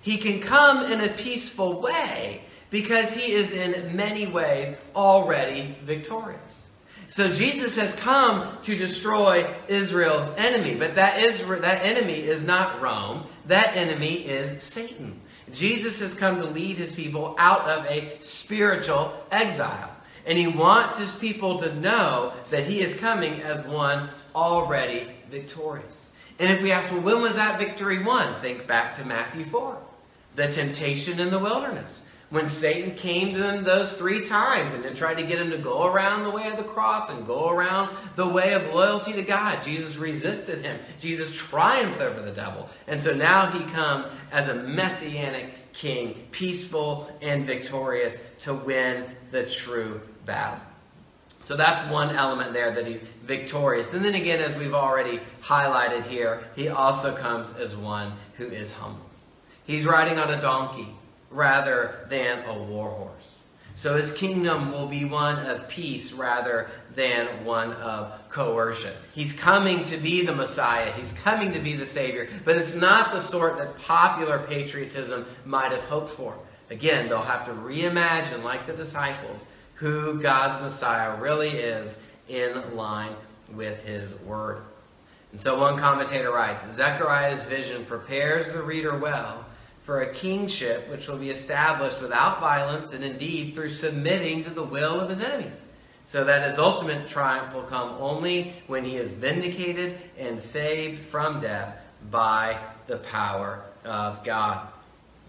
He 0.00 0.16
can 0.16 0.40
come 0.40 0.92
in 0.92 1.00
a 1.00 1.08
peaceful 1.08 1.80
way 1.80 2.42
because 2.70 3.16
he 3.16 3.32
is 3.32 3.52
in 3.52 3.96
many 3.96 4.26
ways 4.26 4.76
already 4.94 5.74
victorious. 5.82 6.63
So 7.06 7.32
Jesus 7.32 7.76
has 7.76 7.94
come 7.96 8.48
to 8.62 8.76
destroy 8.76 9.52
Israel's 9.68 10.28
enemy, 10.36 10.74
but 10.74 10.94
that 10.94 11.22
is 11.22 11.44
that 11.44 11.84
enemy 11.84 12.20
is 12.20 12.44
not 12.44 12.80
Rome. 12.80 13.24
That 13.46 13.76
enemy 13.76 14.14
is 14.14 14.62
Satan. 14.62 15.20
Jesus 15.52 16.00
has 16.00 16.14
come 16.14 16.36
to 16.38 16.46
lead 16.46 16.76
his 16.76 16.92
people 16.92 17.34
out 17.38 17.62
of 17.68 17.86
a 17.86 18.18
spiritual 18.20 19.14
exile. 19.30 19.90
And 20.26 20.38
he 20.38 20.46
wants 20.46 20.98
his 20.98 21.14
people 21.14 21.58
to 21.58 21.74
know 21.74 22.32
that 22.50 22.66
he 22.66 22.80
is 22.80 22.96
coming 22.96 23.42
as 23.42 23.64
one 23.66 24.08
already 24.34 25.06
victorious. 25.30 26.10
And 26.38 26.50
if 26.50 26.62
we 26.62 26.72
ask, 26.72 26.90
well, 26.90 27.02
when 27.02 27.20
was 27.20 27.36
that 27.36 27.58
victory 27.58 28.02
won? 28.02 28.32
Think 28.40 28.66
back 28.66 28.94
to 28.96 29.04
Matthew 29.04 29.44
4, 29.44 29.76
the 30.34 30.50
temptation 30.50 31.20
in 31.20 31.30
the 31.30 31.38
wilderness 31.38 32.02
when 32.30 32.48
Satan 32.48 32.94
came 32.94 33.30
to 33.30 33.38
them 33.38 33.64
those 33.64 33.92
three 33.92 34.24
times 34.24 34.74
and 34.74 34.84
then 34.84 34.94
tried 34.94 35.16
to 35.16 35.22
get 35.22 35.40
him 35.40 35.50
to 35.50 35.58
go 35.58 35.86
around 35.86 36.24
the 36.24 36.30
way 36.30 36.48
of 36.48 36.56
the 36.56 36.64
cross 36.64 37.10
and 37.10 37.26
go 37.26 37.48
around 37.50 37.88
the 38.16 38.26
way 38.26 38.54
of 38.54 38.74
loyalty 38.74 39.12
to 39.12 39.22
God, 39.22 39.62
Jesus 39.62 39.96
resisted 39.96 40.64
him. 40.64 40.78
Jesus 40.98 41.34
triumphed 41.34 42.00
over 42.00 42.20
the 42.20 42.32
devil. 42.32 42.68
And 42.86 43.00
so 43.00 43.14
now 43.14 43.50
he 43.50 43.64
comes 43.72 44.08
as 44.32 44.48
a 44.48 44.54
messianic 44.54 45.72
king, 45.72 46.26
peaceful 46.30 47.10
and 47.20 47.44
victorious 47.44 48.18
to 48.40 48.54
win 48.54 49.04
the 49.30 49.44
true 49.46 50.00
battle. 50.24 50.60
So 51.44 51.56
that's 51.56 51.88
one 51.90 52.16
element 52.16 52.54
there 52.54 52.70
that 52.70 52.86
he's 52.86 53.00
victorious. 53.24 53.92
And 53.92 54.02
then 54.02 54.14
again, 54.14 54.40
as 54.40 54.56
we've 54.56 54.74
already 54.74 55.20
highlighted 55.42 56.04
here, 56.06 56.42
he 56.56 56.68
also 56.68 57.14
comes 57.14 57.54
as 57.56 57.76
one 57.76 58.12
who 58.38 58.46
is 58.46 58.72
humble. 58.72 59.04
He's 59.66 59.84
riding 59.84 60.18
on 60.18 60.32
a 60.32 60.40
donkey 60.40 60.88
rather 61.34 62.06
than 62.08 62.44
a 62.46 62.54
war 62.54 62.88
horse. 62.88 63.38
So 63.76 63.96
his 63.96 64.12
kingdom 64.12 64.70
will 64.70 64.86
be 64.86 65.04
one 65.04 65.38
of 65.46 65.68
peace 65.68 66.12
rather 66.12 66.70
than 66.94 67.44
one 67.44 67.72
of 67.72 68.28
coercion. 68.28 68.92
He's 69.14 69.32
coming 69.32 69.82
to 69.84 69.96
be 69.96 70.24
the 70.24 70.34
Messiah. 70.34 70.92
He's 70.92 71.12
coming 71.12 71.52
to 71.52 71.58
be 71.58 71.74
the 71.74 71.84
Savior. 71.84 72.28
But 72.44 72.56
it's 72.56 72.76
not 72.76 73.12
the 73.12 73.20
sort 73.20 73.58
that 73.58 73.76
popular 73.80 74.38
patriotism 74.38 75.26
might 75.44 75.72
have 75.72 75.82
hoped 75.82 76.12
for. 76.12 76.38
Again, 76.70 77.08
they'll 77.08 77.20
have 77.20 77.46
to 77.46 77.52
reimagine, 77.52 78.44
like 78.44 78.66
the 78.66 78.72
disciples, 78.72 79.42
who 79.74 80.22
God's 80.22 80.62
Messiah 80.62 81.20
really 81.20 81.50
is 81.50 81.98
in 82.28 82.76
line 82.76 83.14
with 83.52 83.84
his 83.84 84.14
word. 84.20 84.62
And 85.32 85.40
so 85.40 85.58
one 85.58 85.76
commentator 85.76 86.30
writes 86.30 86.64
Zechariah's 86.70 87.44
vision 87.46 87.84
prepares 87.84 88.52
the 88.52 88.62
reader 88.62 88.96
well 88.96 89.44
for 89.84 90.00
a 90.00 90.12
kingship 90.14 90.88
which 90.90 91.08
will 91.08 91.18
be 91.18 91.30
established 91.30 92.00
without 92.00 92.40
violence 92.40 92.92
and 92.92 93.04
indeed 93.04 93.54
through 93.54 93.68
submitting 93.68 94.42
to 94.42 94.50
the 94.50 94.62
will 94.62 94.98
of 94.98 95.10
his 95.10 95.20
enemies, 95.20 95.62
so 96.06 96.24
that 96.24 96.48
his 96.48 96.58
ultimate 96.58 97.06
triumph 97.06 97.54
will 97.54 97.62
come 97.62 97.94
only 98.00 98.54
when 98.66 98.82
he 98.82 98.96
is 98.96 99.12
vindicated 99.12 99.98
and 100.18 100.40
saved 100.40 101.04
from 101.04 101.40
death 101.40 101.76
by 102.10 102.58
the 102.86 102.96
power 102.96 103.62
of 103.84 104.24
God. 104.24 104.66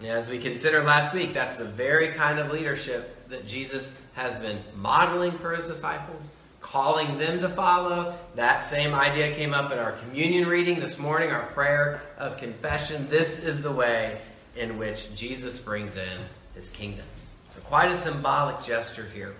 And 0.00 0.08
as 0.08 0.28
we 0.28 0.38
considered 0.38 0.84
last 0.84 1.14
week, 1.14 1.34
that's 1.34 1.58
the 1.58 1.64
very 1.64 2.08
kind 2.08 2.38
of 2.38 2.50
leadership 2.50 3.28
that 3.28 3.46
Jesus 3.46 3.94
has 4.14 4.38
been 4.38 4.58
modeling 4.74 5.32
for 5.32 5.54
his 5.54 5.68
disciples, 5.68 6.28
calling 6.62 7.18
them 7.18 7.40
to 7.40 7.48
follow. 7.50 8.16
That 8.34 8.64
same 8.64 8.94
idea 8.94 9.34
came 9.34 9.52
up 9.52 9.70
in 9.70 9.78
our 9.78 9.92
communion 9.92 10.48
reading 10.48 10.80
this 10.80 10.98
morning, 10.98 11.30
our 11.30 11.46
prayer 11.48 12.00
of 12.16 12.38
confession. 12.38 13.06
This 13.08 13.42
is 13.42 13.62
the 13.62 13.72
way 13.72 14.18
in 14.56 14.78
which 14.78 15.14
Jesus 15.14 15.58
brings 15.58 15.96
in 15.96 16.18
his 16.54 16.70
kingdom. 16.70 17.04
So, 17.48 17.60
quite 17.60 17.90
a 17.90 17.96
symbolic 17.96 18.62
gesture 18.62 19.08
here 19.14 19.34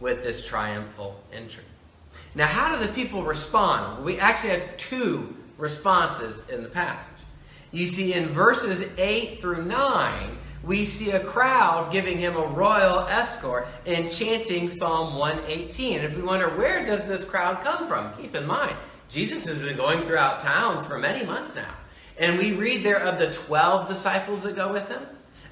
with 0.00 0.22
this 0.22 0.44
triumphal 0.44 1.20
entry. 1.32 1.64
Now, 2.34 2.46
how 2.46 2.76
do 2.76 2.86
the 2.86 2.92
people 2.92 3.22
respond? 3.22 4.04
We 4.04 4.18
actually 4.18 4.50
have 4.50 4.76
two 4.76 5.34
responses 5.58 6.48
in 6.50 6.62
the 6.62 6.68
passage. 6.68 7.12
You 7.72 7.86
see, 7.86 8.14
in 8.14 8.28
verses 8.28 8.86
8 8.98 9.40
through 9.40 9.64
9, 9.64 10.38
we 10.62 10.84
see 10.84 11.12
a 11.12 11.20
crowd 11.20 11.92
giving 11.92 12.18
him 12.18 12.36
a 12.36 12.46
royal 12.46 13.00
escort 13.00 13.68
and 13.86 14.10
chanting 14.10 14.68
Psalm 14.68 15.16
118. 15.16 15.98
And 15.98 16.04
if 16.04 16.16
we 16.16 16.22
wonder, 16.22 16.48
where 16.50 16.84
does 16.84 17.06
this 17.06 17.24
crowd 17.24 17.62
come 17.62 17.86
from? 17.86 18.12
Keep 18.20 18.34
in 18.34 18.46
mind, 18.46 18.76
Jesus 19.08 19.44
has 19.46 19.58
been 19.58 19.76
going 19.76 20.02
throughout 20.02 20.40
towns 20.40 20.84
for 20.84 20.98
many 20.98 21.24
months 21.24 21.54
now. 21.54 21.72
And 22.18 22.38
we 22.38 22.52
read 22.52 22.84
there 22.84 22.98
of 22.98 23.18
the 23.18 23.32
12 23.32 23.88
disciples 23.88 24.42
that 24.42 24.56
go 24.56 24.72
with 24.72 24.88
him, 24.88 25.02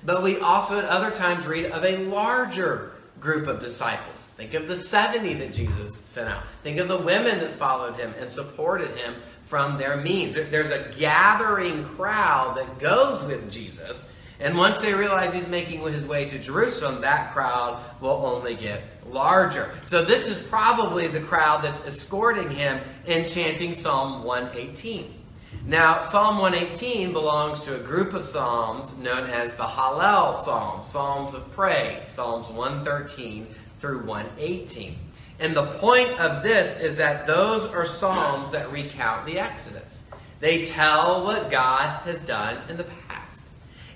but 0.04 0.22
we 0.22 0.38
also 0.38 0.78
at 0.78 0.84
other 0.84 1.10
times 1.10 1.46
read 1.46 1.66
of 1.66 1.84
a 1.84 1.98
larger 2.06 2.92
group 3.20 3.46
of 3.46 3.60
disciples. 3.60 4.30
Think 4.36 4.54
of 4.54 4.66
the 4.66 4.76
70 4.76 5.34
that 5.34 5.52
Jesus 5.52 5.96
sent 6.00 6.28
out. 6.28 6.46
Think 6.62 6.78
of 6.78 6.88
the 6.88 6.98
women 6.98 7.38
that 7.40 7.52
followed 7.52 7.94
him 7.96 8.14
and 8.18 8.30
supported 8.30 8.90
him 8.96 9.14
from 9.46 9.78
their 9.78 9.96
means. 9.96 10.34
There's 10.34 10.70
a 10.70 10.92
gathering 10.98 11.84
crowd 11.90 12.56
that 12.56 12.78
goes 12.78 13.24
with 13.24 13.50
Jesus. 13.50 14.08
And 14.40 14.58
once 14.58 14.80
they 14.80 14.92
realize 14.92 15.32
he's 15.32 15.46
making 15.48 15.80
his 15.80 16.04
way 16.04 16.28
to 16.28 16.38
Jerusalem, 16.38 17.00
that 17.02 17.32
crowd 17.32 17.82
will 18.00 18.26
only 18.26 18.56
get 18.56 18.82
larger. 19.06 19.72
So 19.84 20.04
this 20.04 20.26
is 20.26 20.42
probably 20.42 21.06
the 21.06 21.20
crowd 21.20 21.62
that's 21.62 21.86
escorting 21.86 22.50
him 22.50 22.80
and 23.06 23.26
chanting 23.28 23.74
Psalm 23.74 24.24
118. 24.24 25.23
Now, 25.66 26.02
Psalm 26.02 26.40
118 26.40 27.14
belongs 27.14 27.62
to 27.62 27.74
a 27.74 27.78
group 27.78 28.12
of 28.12 28.26
psalms 28.26 28.94
known 28.98 29.30
as 29.30 29.54
the 29.54 29.62
Hallel 29.62 30.38
Psalms, 30.42 30.86
Psalms 30.86 31.32
of 31.32 31.50
Praise, 31.52 32.06
Psalms 32.06 32.48
113 32.48 33.46
through 33.80 34.04
118. 34.04 34.94
And 35.40 35.56
the 35.56 35.66
point 35.78 36.20
of 36.20 36.42
this 36.42 36.78
is 36.80 36.98
that 36.98 37.26
those 37.26 37.64
are 37.64 37.86
psalms 37.86 38.52
that 38.52 38.70
recount 38.70 39.24
the 39.24 39.38
Exodus. 39.38 40.02
They 40.38 40.64
tell 40.64 41.24
what 41.24 41.50
God 41.50 42.02
has 42.02 42.20
done 42.20 42.58
in 42.68 42.76
the 42.76 42.84
past. 43.08 43.48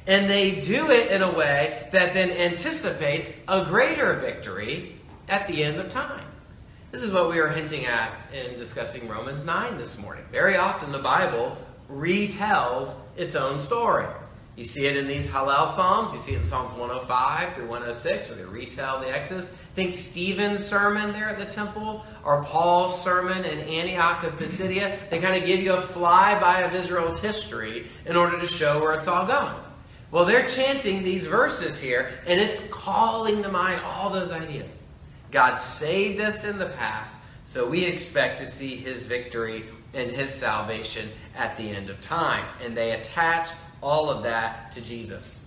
And 0.06 0.28
they 0.28 0.62
do 0.62 0.90
it 0.90 1.12
in 1.12 1.20
a 1.20 1.30
way 1.30 1.86
that 1.92 2.14
then 2.14 2.30
anticipates 2.30 3.30
a 3.46 3.66
greater 3.66 4.14
victory 4.14 4.96
at 5.28 5.46
the 5.46 5.64
end 5.64 5.76
of 5.76 5.90
time. 5.90 6.24
This 6.90 7.02
is 7.02 7.12
what 7.12 7.28
we 7.28 7.38
were 7.38 7.50
hinting 7.50 7.84
at 7.84 8.12
in 8.32 8.56
discussing 8.56 9.06
Romans 9.08 9.44
9 9.44 9.76
this 9.76 9.98
morning. 9.98 10.24
Very 10.32 10.56
often 10.56 10.90
the 10.90 10.98
Bible 10.98 11.58
retells 11.92 12.94
its 13.14 13.34
own 13.34 13.60
story. 13.60 14.06
You 14.56 14.64
see 14.64 14.86
it 14.86 14.96
in 14.96 15.06
these 15.06 15.28
Hallel 15.28 15.68
Psalms. 15.68 16.14
You 16.14 16.18
see 16.18 16.32
it 16.32 16.38
in 16.38 16.46
Psalms 16.46 16.72
105 16.78 17.54
through 17.54 17.66
106, 17.66 18.28
where 18.30 18.38
they 18.38 18.44
retell 18.46 19.00
the 19.00 19.14
Exodus. 19.14 19.50
Think 19.74 19.92
Stephen's 19.92 20.64
sermon 20.64 21.12
there 21.12 21.28
at 21.28 21.36
the 21.36 21.44
temple, 21.44 22.06
or 22.24 22.42
Paul's 22.42 23.04
sermon 23.04 23.44
in 23.44 23.58
Antioch 23.60 24.24
of 24.24 24.38
Pisidia. 24.38 24.98
They 25.10 25.18
kind 25.18 25.36
of 25.36 25.46
give 25.46 25.60
you 25.60 25.74
a 25.74 25.82
flyby 25.82 26.66
of 26.66 26.74
Israel's 26.74 27.20
history 27.20 27.84
in 28.06 28.16
order 28.16 28.40
to 28.40 28.46
show 28.46 28.80
where 28.80 28.94
it's 28.94 29.06
all 29.06 29.26
going. 29.26 29.54
Well, 30.10 30.24
they're 30.24 30.48
chanting 30.48 31.02
these 31.02 31.26
verses 31.26 31.78
here, 31.78 32.18
and 32.26 32.40
it's 32.40 32.62
calling 32.70 33.42
to 33.42 33.50
mind 33.50 33.82
all 33.84 34.08
those 34.08 34.30
ideas. 34.30 34.80
God 35.30 35.56
saved 35.56 36.20
us 36.20 36.44
in 36.44 36.58
the 36.58 36.66
past, 36.66 37.16
so 37.44 37.68
we 37.68 37.84
expect 37.84 38.38
to 38.40 38.46
see 38.46 38.76
his 38.76 39.06
victory 39.06 39.64
and 39.94 40.10
his 40.10 40.30
salvation 40.30 41.08
at 41.36 41.56
the 41.56 41.68
end 41.68 41.90
of 41.90 42.00
time. 42.00 42.44
And 42.62 42.76
they 42.76 42.92
attach 42.92 43.50
all 43.82 44.10
of 44.10 44.22
that 44.24 44.72
to 44.72 44.80
Jesus. 44.80 45.42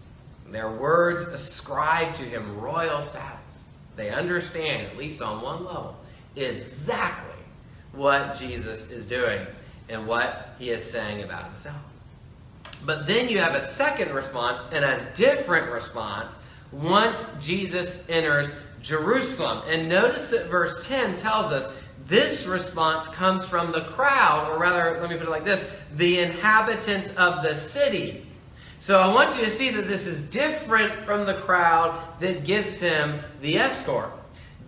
Their 0.48 0.72
words 0.72 1.26
ascribe 1.26 2.16
to 2.16 2.24
him 2.24 2.60
royal 2.60 3.02
status. 3.02 3.64
They 3.96 4.10
understand, 4.10 4.88
at 4.88 4.98
least 4.98 5.22
on 5.22 5.42
one 5.42 5.66
level, 5.66 5.96
exactly 6.36 7.40
what 7.94 8.36
Jesus 8.36 8.90
is 8.90 9.06
doing 9.06 9.46
and 9.90 10.08
what 10.08 10.56
he 10.60 10.70
is 10.70 10.84
saying 10.84 11.24
about 11.24 11.46
himself. 11.46 11.82
But 12.86 13.06
then 13.06 13.30
you 13.30 13.40
have 13.40 13.54
a 13.54 13.62
second 13.62 14.14
response 14.14 14.64
and 14.72 14.84
a 14.84 15.06
different 15.16 15.72
response 15.72 16.40
once 16.72 17.24
Jesus 17.40 17.98
enters 18.10 18.50
Jerusalem. 18.82 19.64
And 19.68 19.88
notice 19.88 20.30
that 20.30 20.48
verse 20.48 20.86
10 20.88 21.18
tells 21.18 21.52
us 21.52 21.74
this 22.08 22.46
response 22.46 23.08
comes 23.08 23.46
from 23.46 23.72
the 23.72 23.82
crowd, 23.82 24.52
or 24.52 24.60
rather, 24.60 25.00
let 25.00 25.10
me 25.10 25.18
put 25.18 25.28
it 25.28 25.32
like 25.32 25.46
this 25.46 25.70
the 25.96 26.20
inhabitants 26.20 27.10
of 27.16 27.44
the 27.44 27.56
city. 27.56 28.26
So 28.80 29.00
I 29.00 29.14
want 29.14 29.38
you 29.38 29.46
to 29.46 29.52
see 29.52 29.70
that 29.70 29.88
this 29.88 30.08
is 30.08 30.24
different 30.24 31.06
from 31.06 31.26
the 31.26 31.36
crowd 31.36 31.98
that 32.20 32.44
gives 32.44 32.80
him 32.80 33.20
the 33.42 33.58
escort. 33.58 34.12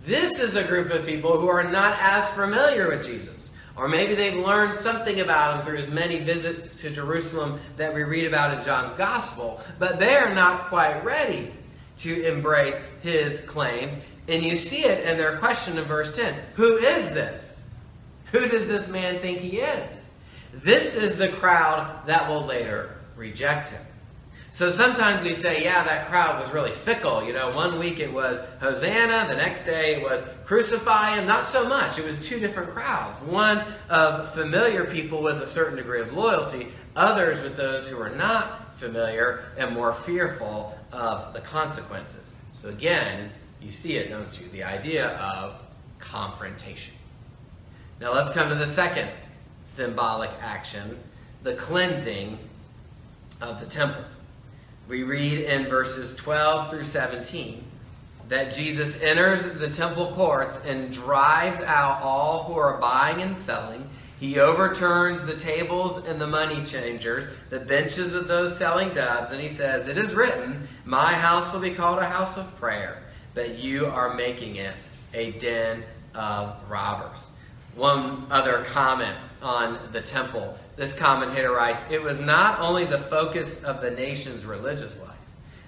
This 0.04 0.38
is 0.38 0.54
a 0.54 0.62
group 0.62 0.90
of 0.90 1.04
people 1.04 1.40
who 1.40 1.48
are 1.48 1.64
not 1.64 1.98
as 2.00 2.28
familiar 2.30 2.88
with 2.88 3.04
Jesus. 3.04 3.50
Or 3.76 3.88
maybe 3.88 4.14
they've 4.14 4.36
learned 4.36 4.76
something 4.76 5.18
about 5.18 5.56
him 5.56 5.66
through 5.66 5.78
his 5.78 5.90
many 5.90 6.20
visits 6.20 6.80
to 6.80 6.90
Jerusalem 6.90 7.58
that 7.76 7.92
we 7.92 8.04
read 8.04 8.24
about 8.24 8.56
in 8.56 8.62
John's 8.62 8.94
Gospel, 8.94 9.60
but 9.80 9.98
they're 9.98 10.32
not 10.32 10.68
quite 10.68 11.04
ready 11.04 11.52
to 11.98 12.26
embrace 12.26 12.80
his 13.02 13.40
claims. 13.42 13.98
And 14.28 14.42
you 14.42 14.56
see 14.56 14.84
it 14.84 15.06
in 15.06 15.16
their 15.16 15.38
question 15.38 15.78
in 15.78 15.84
verse 15.84 16.14
10 16.16 16.34
Who 16.54 16.76
is 16.76 17.12
this? 17.12 17.66
Who 18.32 18.48
does 18.48 18.66
this 18.66 18.88
man 18.88 19.20
think 19.20 19.38
he 19.38 19.60
is? 19.60 20.08
This 20.52 20.96
is 20.96 21.16
the 21.16 21.28
crowd 21.28 22.06
that 22.06 22.28
will 22.28 22.44
later 22.44 22.96
reject 23.16 23.70
him. 23.70 23.82
So 24.54 24.70
sometimes 24.70 25.24
we 25.24 25.34
say, 25.34 25.64
yeah, 25.64 25.82
that 25.82 26.08
crowd 26.08 26.40
was 26.40 26.52
really 26.52 26.70
fickle. 26.70 27.24
You 27.24 27.32
know, 27.32 27.52
one 27.56 27.80
week 27.80 27.98
it 27.98 28.12
was 28.12 28.40
Hosanna, 28.60 29.26
the 29.28 29.34
next 29.34 29.64
day 29.64 29.96
it 29.96 30.02
was 30.04 30.24
crucify 30.44 31.16
him. 31.16 31.26
Not 31.26 31.44
so 31.46 31.68
much. 31.68 31.98
It 31.98 32.04
was 32.04 32.24
two 32.24 32.38
different 32.38 32.70
crowds. 32.70 33.20
One 33.20 33.64
of 33.90 34.32
familiar 34.32 34.84
people 34.84 35.22
with 35.22 35.42
a 35.42 35.46
certain 35.46 35.76
degree 35.76 36.00
of 36.00 36.12
loyalty, 36.12 36.68
others 36.94 37.42
with 37.42 37.56
those 37.56 37.88
who 37.88 37.96
were 37.96 38.10
not 38.10 38.76
familiar 38.76 39.44
and 39.58 39.74
more 39.74 39.92
fearful 39.92 40.73
of 40.94 41.34
the 41.34 41.40
consequences. 41.40 42.32
So 42.52 42.68
again, 42.68 43.30
you 43.60 43.70
see 43.70 43.96
it, 43.96 44.08
don't 44.08 44.40
you? 44.40 44.48
The 44.48 44.62
idea 44.62 45.08
of 45.08 45.60
confrontation. 45.98 46.94
Now 48.00 48.12
let's 48.14 48.32
come 48.32 48.48
to 48.48 48.54
the 48.54 48.66
second 48.66 49.08
symbolic 49.64 50.30
action 50.40 50.98
the 51.42 51.54
cleansing 51.54 52.38
of 53.42 53.60
the 53.60 53.66
temple. 53.66 54.02
We 54.88 55.02
read 55.02 55.40
in 55.40 55.66
verses 55.66 56.16
12 56.16 56.70
through 56.70 56.84
17 56.84 57.62
that 58.28 58.54
Jesus 58.54 59.02
enters 59.02 59.58
the 59.58 59.68
temple 59.68 60.12
courts 60.14 60.64
and 60.64 60.90
drives 60.92 61.60
out 61.60 62.02
all 62.02 62.44
who 62.44 62.54
are 62.54 62.78
buying 62.78 63.20
and 63.20 63.38
selling. 63.38 63.88
He 64.24 64.40
overturns 64.40 65.22
the 65.26 65.36
tables 65.36 66.02
and 66.08 66.18
the 66.18 66.26
money 66.26 66.64
changers, 66.64 67.26
the 67.50 67.60
benches 67.60 68.14
of 68.14 68.26
those 68.26 68.56
selling 68.56 68.94
doves, 68.94 69.32
and 69.32 69.38
he 69.38 69.50
says, 69.50 69.86
It 69.86 69.98
is 69.98 70.14
written, 70.14 70.66
My 70.86 71.12
house 71.12 71.52
will 71.52 71.60
be 71.60 71.74
called 71.74 71.98
a 71.98 72.06
house 72.06 72.38
of 72.38 72.56
prayer, 72.58 73.02
but 73.34 73.58
you 73.58 73.84
are 73.84 74.14
making 74.14 74.56
it 74.56 74.74
a 75.12 75.32
den 75.32 75.84
of 76.14 76.56
robbers. 76.70 77.18
One 77.74 78.26
other 78.30 78.64
comment 78.68 79.18
on 79.42 79.78
the 79.92 80.00
temple 80.00 80.58
this 80.76 80.94
commentator 80.94 81.52
writes, 81.52 81.84
it 81.90 82.02
was 82.02 82.18
not 82.18 82.60
only 82.60 82.86
the 82.86 82.98
focus 82.98 83.62
of 83.62 83.82
the 83.82 83.90
nation's 83.90 84.46
religious 84.46 84.98
life, 85.02 85.10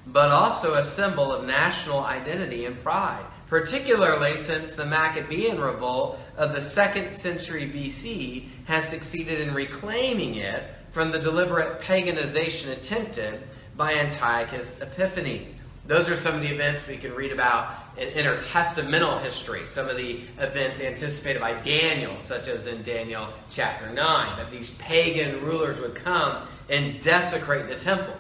but 0.07 0.31
also 0.31 0.77
a 0.77 0.83
symbol 0.83 1.31
of 1.31 1.45
national 1.45 2.01
identity 2.01 2.65
and 2.65 2.83
pride, 2.83 3.27
particularly 3.49 4.39
since 4.39 4.75
the 4.75 4.87
Maccabean 4.87 5.61
revolt 5.61 6.19
of 6.37 6.55
the 6.55 6.61
second 6.61 7.13
century 7.13 7.71
BC 7.71 8.45
has 8.67 8.87
succeeded 8.89 9.41
in 9.41 9.55
reclaiming 9.55 10.37
it 10.37 10.65
from 10.93 11.11
the 11.11 11.19
deliberate 11.19 11.81
paganization 11.81 12.71
attempted 12.73 13.41
by 13.77 13.95
Antiochus 13.95 14.81
Epiphanes. 14.81 15.55
Those 15.87 16.09
are 16.09 16.17
some 16.17 16.35
of 16.35 16.43
the 16.43 16.49
events 16.49 16.89
we 16.89 16.97
can 16.97 17.15
read 17.15 17.31
about 17.33 17.77
in 17.97 18.09
intertestamental 18.09 19.23
history, 19.23 19.65
some 19.67 19.89
of 19.89 19.97
the 19.97 20.21
events 20.39 20.81
anticipated 20.81 21.41
by 21.41 21.55
Daniel, 21.61 22.19
such 22.19 22.49
as 22.49 22.67
in 22.67 22.83
Daniel 22.83 23.29
chapter 23.51 23.89
9, 23.93 24.37
that 24.37 24.51
these 24.51 24.71
pagan 24.73 25.41
rulers 25.43 25.81
would 25.81 25.95
come 25.95 26.47
and 26.69 27.01
desecrate 27.01 27.69
the 27.69 27.77
temple. 27.77 28.17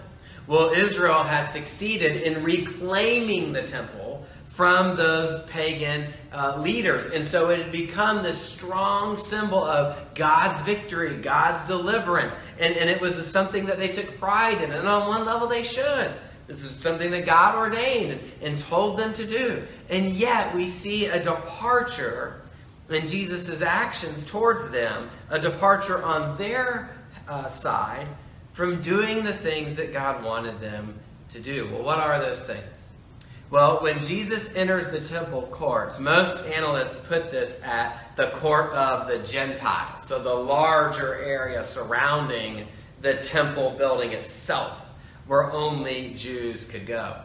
Well, 0.46 0.70
Israel 0.70 1.24
had 1.24 1.46
succeeded 1.46 2.22
in 2.22 2.44
reclaiming 2.44 3.52
the 3.52 3.62
temple 3.62 4.05
from 4.56 4.96
those 4.96 5.44
pagan 5.50 6.06
uh, 6.32 6.58
leaders. 6.58 7.04
And 7.12 7.26
so 7.26 7.50
it 7.50 7.58
had 7.58 7.70
become 7.70 8.22
this 8.22 8.40
strong 8.40 9.18
symbol 9.18 9.62
of 9.62 9.98
God's 10.14 10.58
victory, 10.62 11.14
God's 11.16 11.62
deliverance. 11.68 12.34
And, 12.58 12.74
and 12.74 12.88
it 12.88 12.98
was 12.98 13.14
something 13.30 13.66
that 13.66 13.76
they 13.76 13.88
took 13.88 14.18
pride 14.18 14.62
in. 14.62 14.72
And 14.72 14.88
on 14.88 15.08
one 15.08 15.26
level, 15.26 15.46
they 15.46 15.62
should. 15.62 16.10
This 16.46 16.64
is 16.64 16.70
something 16.70 17.10
that 17.10 17.26
God 17.26 17.54
ordained 17.54 18.18
and 18.40 18.58
told 18.58 18.98
them 18.98 19.12
to 19.12 19.26
do. 19.26 19.62
And 19.90 20.12
yet 20.12 20.54
we 20.54 20.66
see 20.68 21.04
a 21.04 21.22
departure 21.22 22.40
in 22.88 23.06
Jesus' 23.08 23.60
actions 23.60 24.24
towards 24.24 24.70
them, 24.70 25.10
a 25.28 25.38
departure 25.38 26.02
on 26.02 26.38
their 26.38 26.96
uh, 27.28 27.48
side 27.48 28.06
from 28.54 28.80
doing 28.80 29.22
the 29.22 29.34
things 29.34 29.76
that 29.76 29.92
God 29.92 30.24
wanted 30.24 30.60
them 30.60 30.94
to 31.28 31.40
do. 31.40 31.68
Well, 31.70 31.82
what 31.82 31.98
are 31.98 32.18
those 32.20 32.42
things? 32.42 32.75
Well, 33.48 33.80
when 33.80 34.02
Jesus 34.02 34.54
enters 34.56 34.88
the 34.88 35.00
temple 35.00 35.42
courts, 35.52 36.00
most 36.00 36.44
analysts 36.46 36.96
put 37.06 37.30
this 37.30 37.62
at 37.62 38.16
the 38.16 38.30
court 38.30 38.72
of 38.72 39.06
the 39.06 39.20
Gentiles, 39.20 40.02
so 40.02 40.20
the 40.20 40.34
larger 40.34 41.14
area 41.22 41.62
surrounding 41.62 42.66
the 43.02 43.14
temple 43.14 43.70
building 43.78 44.12
itself 44.12 44.86
where 45.28 45.52
only 45.52 46.14
Jews 46.14 46.64
could 46.64 46.86
go. 46.86 47.16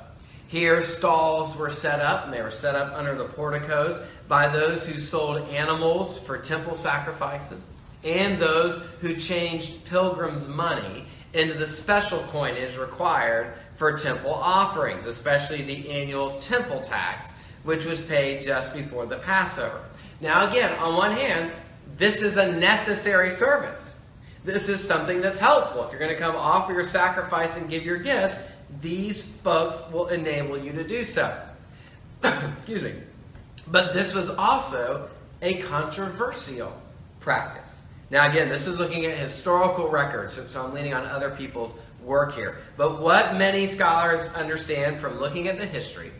Here, 0.47 0.81
stalls 0.81 1.55
were 1.55 1.71
set 1.71 1.99
up, 2.01 2.25
and 2.25 2.33
they 2.33 2.41
were 2.41 2.51
set 2.51 2.75
up 2.75 2.93
under 2.93 3.15
the 3.15 3.25
porticos 3.25 3.99
by 4.27 4.47
those 4.47 4.85
who 4.85 4.99
sold 4.99 5.47
animals 5.49 6.19
for 6.19 6.37
temple 6.37 6.75
sacrifices 6.75 7.65
and 8.03 8.39
those 8.39 8.81
who 8.99 9.15
changed 9.15 9.85
pilgrims' 9.85 10.47
money 10.47 11.05
into 11.33 11.53
the 11.53 11.67
special 11.67 12.19
coinage 12.29 12.75
required 12.77 13.53
for 13.81 13.97
temple 13.97 14.31
offerings, 14.31 15.07
especially 15.07 15.63
the 15.63 15.89
annual 15.89 16.39
temple 16.39 16.81
tax, 16.81 17.31
which 17.63 17.83
was 17.83 17.99
paid 17.99 18.43
just 18.43 18.75
before 18.75 19.07
the 19.07 19.17
Passover. 19.17 19.81
Now, 20.19 20.47
again, 20.47 20.71
on 20.77 20.95
one 20.95 21.11
hand, 21.11 21.51
this 21.97 22.21
is 22.21 22.37
a 22.37 22.51
necessary 22.51 23.31
service. 23.31 23.99
This 24.45 24.69
is 24.69 24.87
something 24.87 25.19
that's 25.19 25.39
helpful. 25.39 25.83
If 25.83 25.89
you're 25.89 25.99
going 25.99 26.13
to 26.13 26.19
come 26.19 26.35
offer 26.35 26.73
your 26.73 26.83
sacrifice 26.83 27.57
and 27.57 27.67
give 27.71 27.81
your 27.81 27.97
gifts, 27.97 28.37
these 28.81 29.25
folks 29.25 29.77
will 29.91 30.09
enable 30.09 30.59
you 30.59 30.71
to 30.73 30.87
do 30.87 31.03
so. 31.03 31.35
Excuse 32.23 32.83
me. 32.83 32.93
But 33.65 33.95
this 33.95 34.13
was 34.13 34.29
also 34.29 35.09
a 35.41 35.55
controversial 35.63 36.79
practice. 37.19 37.81
Now, 38.11 38.29
again, 38.29 38.47
this 38.47 38.67
is 38.67 38.77
looking 38.77 39.05
at 39.05 39.17
historical 39.17 39.89
records, 39.89 40.39
so 40.51 40.63
I'm 40.63 40.71
leaning 40.71 40.93
on 40.93 41.05
other 41.05 41.31
people's 41.31 41.73
work 42.03 42.35
here. 42.35 42.57
But 42.77 42.99
what 42.99 43.35
many 43.35 43.67
scholars 43.67 44.27
understand 44.33 44.99
from 44.99 45.19
looking 45.19 45.47
at 45.47 45.59
the 45.59 45.65
history 45.65 46.11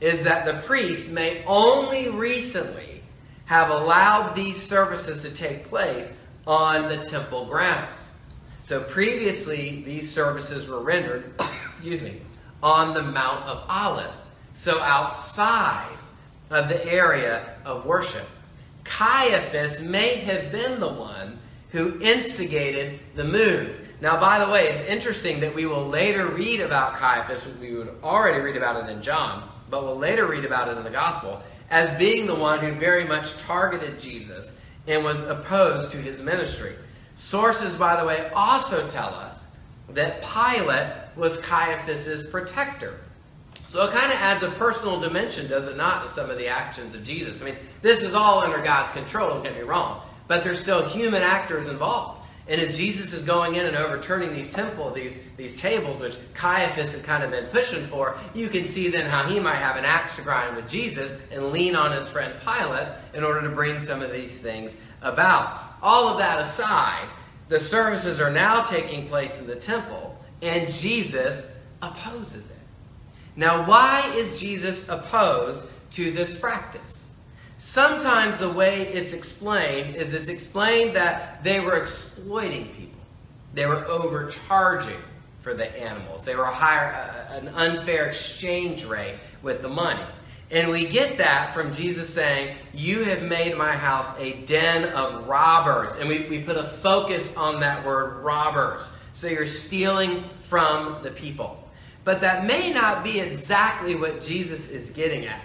is 0.00 0.22
that 0.24 0.44
the 0.44 0.62
priests 0.66 1.10
may 1.10 1.44
only 1.46 2.08
recently 2.08 3.02
have 3.46 3.70
allowed 3.70 4.34
these 4.34 4.60
services 4.60 5.22
to 5.22 5.30
take 5.30 5.64
place 5.64 6.16
on 6.46 6.88
the 6.88 6.98
temple 6.98 7.46
grounds. 7.46 8.00
So 8.62 8.80
previously, 8.82 9.82
these 9.84 10.10
services 10.10 10.68
were 10.68 10.80
rendered, 10.80 11.32
excuse 11.70 12.00
me, 12.00 12.20
on 12.62 12.94
the 12.94 13.02
Mount 13.02 13.44
of 13.46 13.64
Olives, 13.68 14.26
so 14.54 14.80
outside 14.80 15.96
of 16.50 16.68
the 16.68 16.84
area 16.86 17.56
of 17.64 17.86
worship. 17.86 18.26
Caiaphas 18.84 19.82
may 19.82 20.16
have 20.16 20.52
been 20.52 20.80
the 20.80 20.88
one 20.88 21.38
who 21.70 21.98
instigated 22.00 23.00
the 23.14 23.24
move. 23.24 23.79
Now, 24.00 24.18
by 24.18 24.42
the 24.42 24.50
way, 24.50 24.68
it's 24.68 24.88
interesting 24.88 25.40
that 25.40 25.54
we 25.54 25.66
will 25.66 25.86
later 25.86 26.26
read 26.26 26.60
about 26.60 26.96
Caiaphas, 26.96 27.46
we 27.60 27.74
would 27.74 27.94
already 28.02 28.40
read 28.40 28.56
about 28.56 28.82
it 28.82 28.90
in 28.90 29.02
John, 29.02 29.48
but 29.68 29.84
we'll 29.84 29.96
later 29.96 30.26
read 30.26 30.46
about 30.46 30.68
it 30.68 30.78
in 30.78 30.84
the 30.84 30.90
Gospel, 30.90 31.42
as 31.70 31.96
being 31.98 32.26
the 32.26 32.34
one 32.34 32.60
who 32.60 32.72
very 32.72 33.04
much 33.04 33.36
targeted 33.38 34.00
Jesus 34.00 34.56
and 34.86 35.04
was 35.04 35.20
opposed 35.24 35.92
to 35.92 35.98
his 35.98 36.20
ministry. 36.20 36.74
Sources, 37.14 37.76
by 37.76 38.00
the 38.00 38.06
way, 38.06 38.30
also 38.30 38.88
tell 38.88 39.10
us 39.10 39.46
that 39.90 40.22
Pilate 40.22 40.92
was 41.16 41.36
Caiaphas's 41.38 42.26
protector. 42.26 43.00
So 43.68 43.84
it 43.84 43.92
kind 43.92 44.10
of 44.10 44.18
adds 44.18 44.42
a 44.42 44.50
personal 44.50 44.98
dimension, 44.98 45.46
does 45.46 45.68
it 45.68 45.76
not, 45.76 46.02
to 46.04 46.08
some 46.08 46.30
of 46.30 46.38
the 46.38 46.48
actions 46.48 46.94
of 46.94 47.04
Jesus? 47.04 47.42
I 47.42 47.44
mean, 47.44 47.56
this 47.82 48.02
is 48.02 48.14
all 48.14 48.40
under 48.40 48.62
God's 48.62 48.92
control, 48.92 49.28
don't 49.28 49.42
get 49.42 49.54
me 49.54 49.62
wrong, 49.62 50.00
but 50.26 50.42
there's 50.42 50.58
still 50.58 50.88
human 50.88 51.22
actors 51.22 51.68
involved. 51.68 52.19
And 52.50 52.60
if 52.60 52.76
Jesus 52.76 53.12
is 53.12 53.22
going 53.22 53.54
in 53.54 53.64
and 53.64 53.76
overturning 53.76 54.32
these 54.32 54.50
temple, 54.50 54.90
these, 54.90 55.20
these 55.36 55.54
tables, 55.54 56.00
which 56.00 56.16
Caiaphas 56.34 56.92
had 56.92 57.04
kind 57.04 57.22
of 57.22 57.30
been 57.30 57.46
pushing 57.46 57.86
for, 57.86 58.18
you 58.34 58.48
can 58.48 58.64
see 58.64 58.88
then 58.88 59.06
how 59.06 59.22
he 59.22 59.38
might 59.38 59.54
have 59.54 59.76
an 59.76 59.84
axe 59.84 60.16
to 60.16 60.22
grind 60.22 60.56
with 60.56 60.68
Jesus 60.68 61.16
and 61.30 61.52
lean 61.52 61.76
on 61.76 61.92
his 61.92 62.08
friend 62.08 62.34
Pilate 62.44 62.88
in 63.14 63.22
order 63.22 63.40
to 63.42 63.50
bring 63.50 63.78
some 63.78 64.02
of 64.02 64.10
these 64.10 64.40
things 64.40 64.76
about. 65.00 65.60
All 65.80 66.08
of 66.08 66.18
that 66.18 66.40
aside, 66.40 67.08
the 67.46 67.60
services 67.60 68.18
are 68.18 68.32
now 68.32 68.64
taking 68.64 69.06
place 69.06 69.40
in 69.40 69.46
the 69.46 69.54
temple, 69.54 70.18
and 70.42 70.68
Jesus 70.72 71.48
opposes 71.82 72.50
it. 72.50 72.56
Now, 73.36 73.64
why 73.64 74.12
is 74.16 74.40
Jesus 74.40 74.88
opposed 74.88 75.66
to 75.92 76.10
this 76.10 76.36
practice? 76.36 76.99
Sometimes 77.60 78.38
the 78.38 78.48
way 78.48 78.86
it's 78.86 79.12
explained 79.12 79.94
is 79.94 80.14
it's 80.14 80.30
explained 80.30 80.96
that 80.96 81.44
they 81.44 81.60
were 81.60 81.76
exploiting 81.76 82.64
people. 82.68 82.98
They 83.52 83.66
were 83.66 83.84
overcharging 83.84 85.00
for 85.40 85.52
the 85.52 85.70
animals. 85.78 86.24
They 86.24 86.34
were 86.34 86.46
higher, 86.46 86.90
uh, 86.90 87.38
an 87.38 87.48
unfair 87.48 88.06
exchange 88.06 88.86
rate 88.86 89.16
with 89.42 89.60
the 89.60 89.68
money. 89.68 90.02
And 90.50 90.70
we 90.70 90.88
get 90.88 91.18
that 91.18 91.52
from 91.52 91.70
Jesus 91.70 92.12
saying, 92.12 92.56
You 92.72 93.04
have 93.04 93.22
made 93.22 93.56
my 93.58 93.76
house 93.76 94.18
a 94.18 94.40
den 94.46 94.84
of 94.94 95.28
robbers. 95.28 95.92
And 95.96 96.08
we, 96.08 96.26
we 96.30 96.42
put 96.42 96.56
a 96.56 96.64
focus 96.64 97.30
on 97.36 97.60
that 97.60 97.84
word 97.84 98.24
robbers. 98.24 98.90
So 99.12 99.28
you're 99.28 99.44
stealing 99.44 100.24
from 100.44 101.02
the 101.02 101.10
people. 101.10 101.62
But 102.04 102.22
that 102.22 102.46
may 102.46 102.72
not 102.72 103.04
be 103.04 103.20
exactly 103.20 103.94
what 103.96 104.22
Jesus 104.22 104.70
is 104.70 104.88
getting 104.88 105.26
at. 105.26 105.42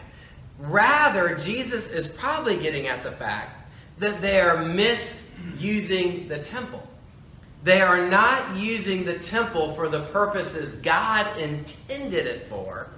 Rather, 0.60 1.36
Jesus 1.36 1.90
is 1.90 2.08
probably 2.08 2.58
getting 2.58 2.88
at 2.88 3.04
the 3.04 3.12
fact 3.12 3.70
that 4.00 4.22
they 4.22 4.40
are 4.40 4.64
misusing 4.64 6.28
the 6.28 6.40
temple. 6.40 6.84
They 7.64 7.82
are 7.82 8.08
not 8.08 8.56
using 8.56 9.06
the 9.06 9.18
temple 9.18 9.74
for 9.74 9.90
the 9.90 10.04
purposes 10.06 10.74
God 10.74 11.38
intended 11.40 12.28
it 12.28 12.46
for, 12.46 12.90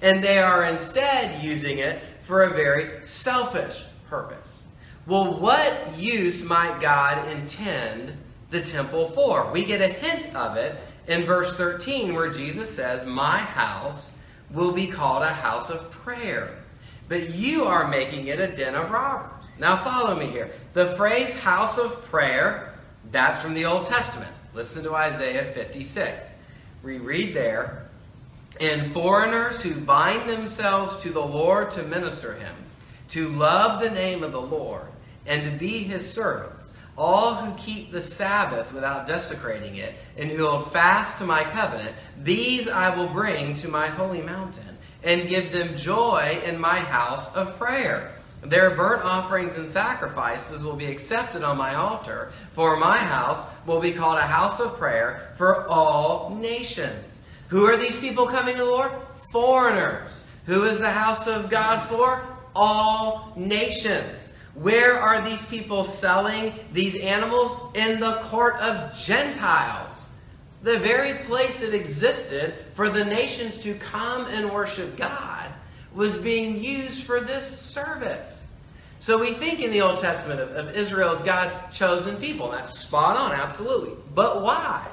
and 0.00 0.24
they 0.24 0.38
are 0.38 0.64
instead 0.64 1.42
using 1.44 1.78
it 1.78 2.02
for 2.22 2.44
a 2.44 2.50
very 2.50 3.02
selfish 3.02 3.84
purpose. 4.08 4.64
Well, 5.06 5.38
what 5.38 5.98
use 5.98 6.42
might 6.42 6.80
God 6.80 7.28
intend 7.28 8.14
the 8.50 8.62
temple 8.62 9.10
for? 9.10 9.52
We 9.52 9.64
get 9.64 9.82
a 9.82 9.88
hint 9.88 10.34
of 10.34 10.56
it 10.56 10.78
in 11.06 11.24
verse 11.24 11.54
13 11.56 12.14
where 12.14 12.32
Jesus 12.32 12.74
says, 12.74 13.04
My 13.04 13.38
house 13.38 14.12
will 14.50 14.72
be 14.72 14.86
called 14.86 15.22
a 15.22 15.32
house 15.32 15.68
of 15.68 15.90
prayer, 15.90 16.63
but 17.08 17.30
you 17.30 17.64
are 17.64 17.88
making 17.88 18.26
it 18.28 18.40
a 18.40 18.48
den 18.48 18.74
of 18.74 18.90
robbers. 18.90 19.30
Now, 19.58 19.76
follow 19.76 20.16
me 20.16 20.26
here. 20.26 20.50
The 20.72 20.86
phrase 20.96 21.38
house 21.38 21.78
of 21.78 22.02
prayer 22.04 22.74
that's 23.10 23.40
from 23.40 23.54
the 23.54 23.66
Old 23.66 23.86
Testament. 23.86 24.32
Listen 24.54 24.82
to 24.84 24.94
Isaiah 24.94 25.44
56. 25.44 26.30
We 26.82 26.98
read 26.98 27.34
there, 27.34 27.88
and 28.60 28.86
foreigners 28.86 29.60
who 29.60 29.74
bind 29.74 30.28
themselves 30.28 31.00
to 31.02 31.10
the 31.10 31.24
Lord 31.24 31.70
to 31.72 31.82
minister 31.82 32.34
him, 32.34 32.54
to 33.10 33.28
love 33.30 33.80
the 33.80 33.90
name 33.90 34.22
of 34.22 34.32
the 34.32 34.40
Lord, 34.40 34.86
and 35.26 35.42
to 35.44 35.58
be 35.58 35.78
his 35.78 36.08
servants, 36.10 36.74
all 36.96 37.34
who 37.34 37.54
keep 37.54 37.90
the 37.90 38.02
Sabbath 38.02 38.72
without 38.72 39.06
desecrating 39.06 39.76
it, 39.76 39.94
and 40.16 40.30
who 40.30 40.46
hold 40.46 40.72
fast 40.72 41.18
to 41.18 41.24
my 41.24 41.44
covenant, 41.44 41.94
these 42.22 42.68
I 42.68 42.94
will 42.94 43.08
bring 43.08 43.54
to 43.56 43.68
my 43.68 43.88
holy 43.88 44.22
mountain, 44.22 44.63
and 45.04 45.28
give 45.28 45.52
them 45.52 45.76
joy 45.76 46.40
in 46.44 46.58
my 46.58 46.80
house 46.80 47.34
of 47.34 47.56
prayer. 47.58 48.14
Their 48.42 48.70
burnt 48.70 49.04
offerings 49.04 49.56
and 49.56 49.68
sacrifices 49.68 50.62
will 50.62 50.76
be 50.76 50.86
accepted 50.86 51.42
on 51.42 51.56
my 51.56 51.74
altar, 51.74 52.32
for 52.52 52.76
my 52.76 52.98
house 52.98 53.46
will 53.66 53.80
be 53.80 53.92
called 53.92 54.18
a 54.18 54.22
house 54.22 54.60
of 54.60 54.76
prayer 54.76 55.32
for 55.36 55.66
all 55.68 56.30
nations. 56.30 57.20
Who 57.48 57.64
are 57.64 57.76
these 57.76 57.98
people 57.98 58.26
coming 58.26 58.56
to 58.56 58.64
the 58.64 58.70
Lord? 58.70 58.92
Foreigners. 59.30 60.24
Who 60.46 60.64
is 60.64 60.78
the 60.78 60.90
house 60.90 61.26
of 61.26 61.48
God 61.48 61.88
for? 61.88 62.22
All 62.54 63.32
nations. 63.36 64.32
Where 64.54 65.00
are 65.00 65.24
these 65.24 65.44
people 65.46 65.82
selling 65.82 66.52
these 66.72 66.96
animals? 66.96 67.56
In 67.74 67.98
the 67.98 68.16
court 68.24 68.56
of 68.56 68.96
Gentiles. 68.96 69.93
The 70.64 70.78
very 70.78 71.12
place 71.24 71.60
it 71.60 71.74
existed 71.74 72.54
for 72.72 72.88
the 72.88 73.04
nations 73.04 73.58
to 73.58 73.74
come 73.74 74.24
and 74.28 74.50
worship 74.50 74.96
God 74.96 75.46
was 75.94 76.16
being 76.16 76.64
used 76.64 77.04
for 77.04 77.20
this 77.20 77.46
service. 77.46 78.42
So 78.98 79.18
we 79.18 79.34
think 79.34 79.60
in 79.60 79.70
the 79.70 79.82
Old 79.82 79.98
Testament 79.98 80.40
of, 80.40 80.52
of 80.52 80.74
Israel 80.74 81.10
as 81.10 81.20
God's 81.20 81.76
chosen 81.76 82.16
people. 82.16 82.50
That's 82.50 82.78
spot 82.78 83.18
on, 83.18 83.32
absolutely. 83.32 83.92
But 84.14 84.42
why? 84.42 84.88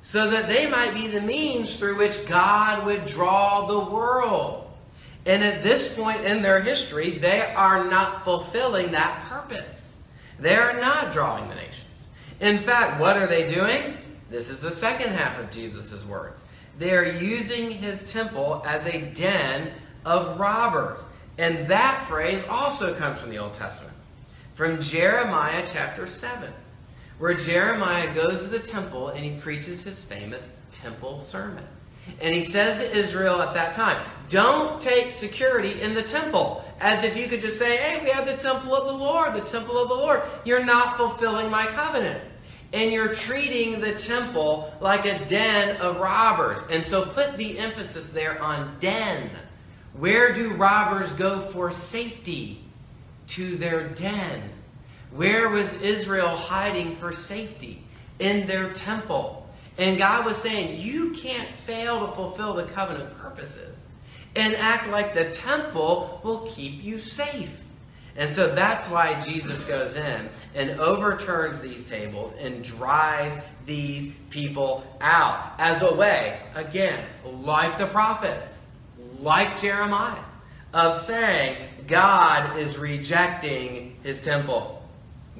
So 0.00 0.30
that 0.30 0.48
they 0.48 0.70
might 0.70 0.94
be 0.94 1.06
the 1.06 1.20
means 1.20 1.76
through 1.76 1.98
which 1.98 2.26
God 2.26 2.86
would 2.86 3.04
draw 3.04 3.66
the 3.66 3.92
world. 3.92 4.70
And 5.26 5.44
at 5.44 5.62
this 5.62 5.94
point 5.94 6.24
in 6.24 6.40
their 6.40 6.62
history, 6.62 7.18
they 7.18 7.42
are 7.42 7.84
not 7.84 8.24
fulfilling 8.24 8.92
that 8.92 9.22
purpose. 9.28 9.98
They 10.40 10.56
are 10.56 10.80
not 10.80 11.12
drawing 11.12 11.46
the 11.50 11.56
nations. 11.56 12.08
In 12.40 12.58
fact, 12.58 12.98
what 12.98 13.18
are 13.18 13.26
they 13.26 13.52
doing? 13.52 13.98
This 14.30 14.50
is 14.50 14.60
the 14.60 14.70
second 14.70 15.10
half 15.10 15.38
of 15.38 15.50
Jesus' 15.50 16.04
words. 16.04 16.44
They 16.78 16.94
are 16.94 17.04
using 17.04 17.70
his 17.70 18.12
temple 18.12 18.62
as 18.64 18.86
a 18.86 19.02
den 19.12 19.72
of 20.04 20.38
robbers. 20.38 21.00
And 21.38 21.68
that 21.68 22.04
phrase 22.08 22.42
also 22.48 22.94
comes 22.94 23.20
from 23.20 23.30
the 23.30 23.38
Old 23.38 23.54
Testament, 23.54 23.94
from 24.54 24.82
Jeremiah 24.82 25.64
chapter 25.72 26.06
7, 26.06 26.52
where 27.18 27.34
Jeremiah 27.34 28.12
goes 28.14 28.42
to 28.42 28.48
the 28.48 28.58
temple 28.58 29.08
and 29.08 29.24
he 29.24 29.38
preaches 29.40 29.82
his 29.82 30.02
famous 30.02 30.56
temple 30.70 31.20
sermon. 31.20 31.64
And 32.20 32.34
he 32.34 32.40
says 32.40 32.78
to 32.78 32.96
Israel 32.96 33.40
at 33.42 33.54
that 33.54 33.74
time, 33.74 34.02
don't 34.28 34.80
take 34.80 35.10
security 35.10 35.80
in 35.80 35.94
the 35.94 36.02
temple. 36.02 36.64
As 36.80 37.04
if 37.04 37.16
you 37.16 37.28
could 37.28 37.40
just 37.40 37.58
say, 37.58 37.76
hey, 37.76 38.02
we 38.02 38.10
have 38.10 38.26
the 38.26 38.36
temple 38.36 38.74
of 38.74 38.86
the 38.86 38.92
Lord, 38.92 39.34
the 39.34 39.40
temple 39.40 39.78
of 39.78 39.88
the 39.88 39.94
Lord. 39.94 40.22
You're 40.44 40.64
not 40.64 40.96
fulfilling 40.96 41.50
my 41.50 41.66
covenant. 41.66 42.22
And 42.72 42.92
you're 42.92 43.14
treating 43.14 43.80
the 43.80 43.94
temple 43.94 44.72
like 44.80 45.06
a 45.06 45.24
den 45.26 45.76
of 45.78 45.98
robbers. 45.98 46.58
And 46.70 46.84
so 46.84 47.06
put 47.06 47.36
the 47.36 47.58
emphasis 47.58 48.10
there 48.10 48.40
on 48.42 48.76
den. 48.78 49.30
Where 49.94 50.34
do 50.34 50.50
robbers 50.50 51.12
go 51.12 51.40
for 51.40 51.70
safety? 51.70 52.62
To 53.28 53.56
their 53.56 53.88
den. 53.88 54.42
Where 55.10 55.48
was 55.48 55.72
Israel 55.74 56.28
hiding 56.28 56.92
for 56.92 57.12
safety? 57.12 57.82
In 58.18 58.46
their 58.46 58.72
temple. 58.72 59.48
And 59.78 59.96
God 59.96 60.26
was 60.26 60.36
saying, 60.36 60.80
You 60.80 61.12
can't 61.12 61.52
fail 61.54 62.06
to 62.06 62.12
fulfill 62.12 62.54
the 62.54 62.64
covenant 62.64 63.16
purposes 63.18 63.86
and 64.36 64.54
act 64.56 64.88
like 64.88 65.14
the 65.14 65.30
temple 65.30 66.20
will 66.22 66.46
keep 66.46 66.82
you 66.82 67.00
safe. 67.00 67.50
And 68.18 68.28
so 68.28 68.52
that's 68.52 68.88
why 68.90 69.20
Jesus 69.20 69.64
goes 69.64 69.94
in 69.94 70.28
and 70.56 70.80
overturns 70.80 71.60
these 71.60 71.88
tables 71.88 72.34
and 72.40 72.64
drives 72.64 73.38
these 73.64 74.12
people 74.28 74.84
out 75.00 75.52
as 75.58 75.82
a 75.82 75.94
way, 75.94 76.40
again, 76.56 77.06
like 77.24 77.78
the 77.78 77.86
prophets 77.86 78.66
like 79.20 79.60
Jeremiah, 79.60 80.18
of 80.74 80.98
saying 80.98 81.56
God 81.86 82.58
is 82.58 82.76
rejecting 82.76 83.96
his 84.02 84.20
temple. 84.20 84.82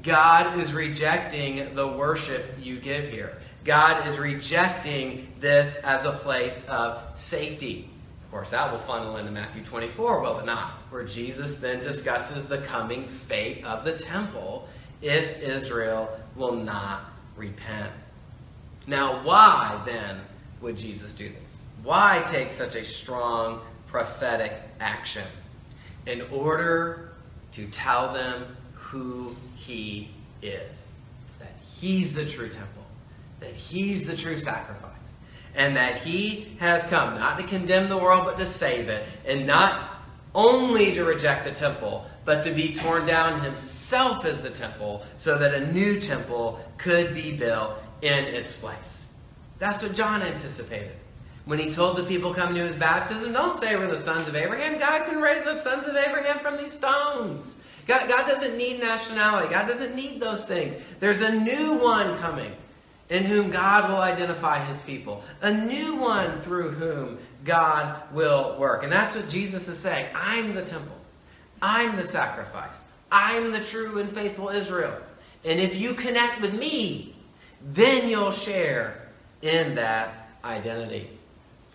God 0.00 0.60
is 0.60 0.72
rejecting 0.72 1.74
the 1.74 1.88
worship 1.88 2.54
you 2.60 2.78
give 2.78 3.10
here. 3.10 3.38
God 3.64 4.06
is 4.06 4.18
rejecting 4.18 5.32
this 5.40 5.74
as 5.82 6.04
a 6.04 6.12
place 6.12 6.64
of 6.66 7.02
safety. 7.18 7.90
Of 8.28 8.32
course, 8.32 8.50
that 8.50 8.70
will 8.70 8.78
funnel 8.78 9.16
into 9.16 9.32
Matthew 9.32 9.64
24, 9.64 10.20
will 10.20 10.38
it 10.40 10.44
not? 10.44 10.70
Where 10.90 11.04
Jesus 11.04 11.58
then 11.58 11.82
discusses 11.82 12.46
the 12.46 12.58
coming 12.58 13.06
fate 13.06 13.64
of 13.64 13.84
the 13.84 13.96
temple 13.96 14.68
if 15.00 15.40
Israel 15.40 16.10
will 16.36 16.54
not 16.54 17.04
repent. 17.36 17.90
Now, 18.86 19.24
why 19.24 19.80
then 19.86 20.20
would 20.60 20.76
Jesus 20.76 21.12
do 21.12 21.28
this? 21.28 21.62
Why 21.82 22.22
take 22.26 22.50
such 22.50 22.74
a 22.74 22.84
strong 22.84 23.62
prophetic 23.88 24.52
action 24.80 25.24
in 26.06 26.22
order 26.30 27.12
to 27.52 27.66
tell 27.68 28.12
them 28.12 28.56
who 28.72 29.34
he 29.56 30.10
is. 30.42 30.94
That 31.38 31.52
he's 31.78 32.14
the 32.14 32.24
true 32.24 32.48
temple, 32.48 32.84
that 33.40 33.50
he's 33.50 34.06
the 34.06 34.16
true 34.16 34.38
sacrifice, 34.38 34.87
and 35.58 35.76
that 35.76 36.00
he 36.00 36.56
has 36.58 36.82
come 36.84 37.16
not 37.16 37.36
to 37.38 37.44
condemn 37.44 37.90
the 37.90 37.98
world 37.98 38.24
but 38.24 38.38
to 38.38 38.46
save 38.46 38.88
it, 38.88 39.04
and 39.26 39.46
not 39.46 39.96
only 40.34 40.94
to 40.94 41.04
reject 41.04 41.44
the 41.44 41.50
temple, 41.50 42.06
but 42.24 42.42
to 42.44 42.50
be 42.50 42.74
torn 42.74 43.04
down 43.04 43.40
himself 43.42 44.24
as 44.24 44.40
the 44.40 44.50
temple 44.50 45.02
so 45.16 45.36
that 45.36 45.52
a 45.52 45.72
new 45.72 46.00
temple 46.00 46.60
could 46.78 47.14
be 47.14 47.36
built 47.36 47.74
in 48.00 48.24
its 48.24 48.54
place. 48.54 49.02
That's 49.58 49.82
what 49.82 49.94
John 49.94 50.22
anticipated 50.22 50.92
when 51.48 51.58
he 51.58 51.72
told 51.72 51.96
the 51.96 52.02
people 52.02 52.34
coming 52.34 52.56
to 52.56 52.66
his 52.66 52.76
baptism, 52.76 53.32
don't 53.32 53.58
say 53.58 53.74
we're 53.74 53.86
the 53.86 53.96
sons 53.96 54.28
of 54.28 54.36
Abraham. 54.36 54.78
God 54.78 55.06
can 55.06 55.18
raise 55.18 55.46
up 55.46 55.58
sons 55.60 55.88
of 55.88 55.96
Abraham 55.96 56.40
from 56.40 56.58
these 56.58 56.72
stones. 56.72 57.62
God, 57.86 58.06
God 58.06 58.28
doesn't 58.28 58.58
need 58.58 58.80
nationality. 58.80 59.48
God 59.48 59.66
doesn't 59.66 59.94
need 59.94 60.20
those 60.20 60.44
things. 60.44 60.76
There's 61.00 61.22
a 61.22 61.32
new 61.32 61.78
one 61.78 62.18
coming 62.18 62.52
in 63.10 63.24
whom 63.24 63.50
God 63.50 63.90
will 63.90 64.00
identify 64.00 64.64
his 64.64 64.80
people. 64.80 65.22
A 65.40 65.52
new 65.52 65.96
one 65.96 66.40
through 66.42 66.72
whom 66.72 67.18
God 67.44 68.02
will 68.12 68.56
work. 68.58 68.82
And 68.82 68.92
that's 68.92 69.16
what 69.16 69.28
Jesus 69.28 69.68
is 69.68 69.78
saying. 69.78 70.06
I'm 70.14 70.54
the 70.54 70.64
temple. 70.64 70.96
I'm 71.62 71.96
the 71.96 72.06
sacrifice. 72.06 72.78
I'm 73.10 73.52
the 73.52 73.60
true 73.60 73.98
and 73.98 74.12
faithful 74.12 74.50
Israel. 74.50 74.96
And 75.44 75.58
if 75.58 75.76
you 75.76 75.94
connect 75.94 76.40
with 76.40 76.52
me, 76.52 77.14
then 77.72 78.08
you'll 78.08 78.30
share 78.30 79.08
in 79.42 79.74
that 79.76 80.28
identity. 80.44 81.10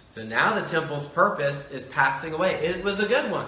So 0.08 0.24
now 0.24 0.60
the 0.60 0.67
temple's 0.67 1.08
purpose 1.08 1.72
is 1.72 1.88
passing 1.88 2.34
away. 2.34 2.56
It 2.56 2.84
was 2.84 3.00
a 3.00 3.08
good 3.08 3.32
one, 3.32 3.48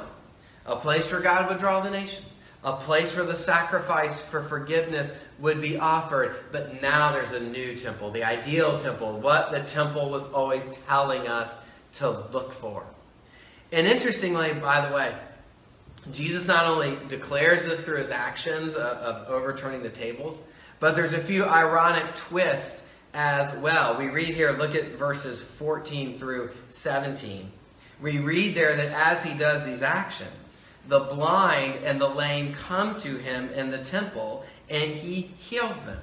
a 0.66 0.76
place 0.76 1.12
where 1.12 1.22
God 1.22 1.48
would 1.48 1.60
draw 1.60 1.80
the 1.82 1.92
nations, 1.92 2.26
a 2.64 2.74
place 2.74 3.16
where 3.16 3.26
the 3.26 3.36
sacrifice 3.36 4.20
for 4.20 4.42
forgiveness 4.44 5.14
would 5.40 5.62
be 5.62 5.78
offered. 5.78 6.36
But 6.52 6.82
now 6.82 7.12
there's 7.12 7.34
a 7.34 7.40
new 7.40 7.76
temple, 7.76 8.12
the 8.12 8.24
ideal 8.24 8.80
temple, 8.80 9.20
what 9.20 9.52
the 9.52 9.62
temple 9.62 10.10
was 10.10 10.24
always 10.28 10.66
telling 10.88 11.28
us 11.28 11.62
to 11.94 12.10
look 12.10 12.52
for. 12.54 12.84
And 13.72 13.88
interestingly, 13.88 14.54
by 14.54 14.88
the 14.88 14.96
way, 14.96 15.14
Jesus 16.12 16.48
not 16.48 16.66
only 16.66 16.98
declares 17.08 17.66
this 17.66 17.82
through 17.82 17.98
his 17.98 18.12
actions 18.12 18.76
of, 18.76 18.80
of 18.80 19.30
overturning 19.30 19.82
the 19.82 19.90
tables, 19.90 20.40
but 20.80 20.96
there's 20.96 21.14
a 21.14 21.20
few 21.20 21.46
ironic 21.46 22.16
twists 22.16 22.84
as 23.14 23.56
well. 23.58 23.98
We 23.98 24.08
read 24.08 24.36
here, 24.36 24.52
look 24.52 24.76
at 24.76 24.92
verses 24.92 25.42
14 25.42 26.20
through 26.20 26.52
17. 26.70 27.50
We 28.02 28.20
read 28.20 28.56
there 28.56 28.76
that 28.76 28.92
as 28.92 29.24
he 29.24 29.34
does 29.34 29.66
these 29.66 29.82
actions, 29.82 30.58
the 30.88 31.00
blind 31.00 31.84
and 31.84 32.00
the 32.00 32.08
lame 32.08 32.54
come 32.54 33.00
to 33.00 33.18
him 33.18 33.50
in 33.50 33.72
the 33.72 33.80
temple, 33.80 34.46
and 34.70 34.92
he 34.92 35.22
heals 35.38 35.84
them. 35.84 36.00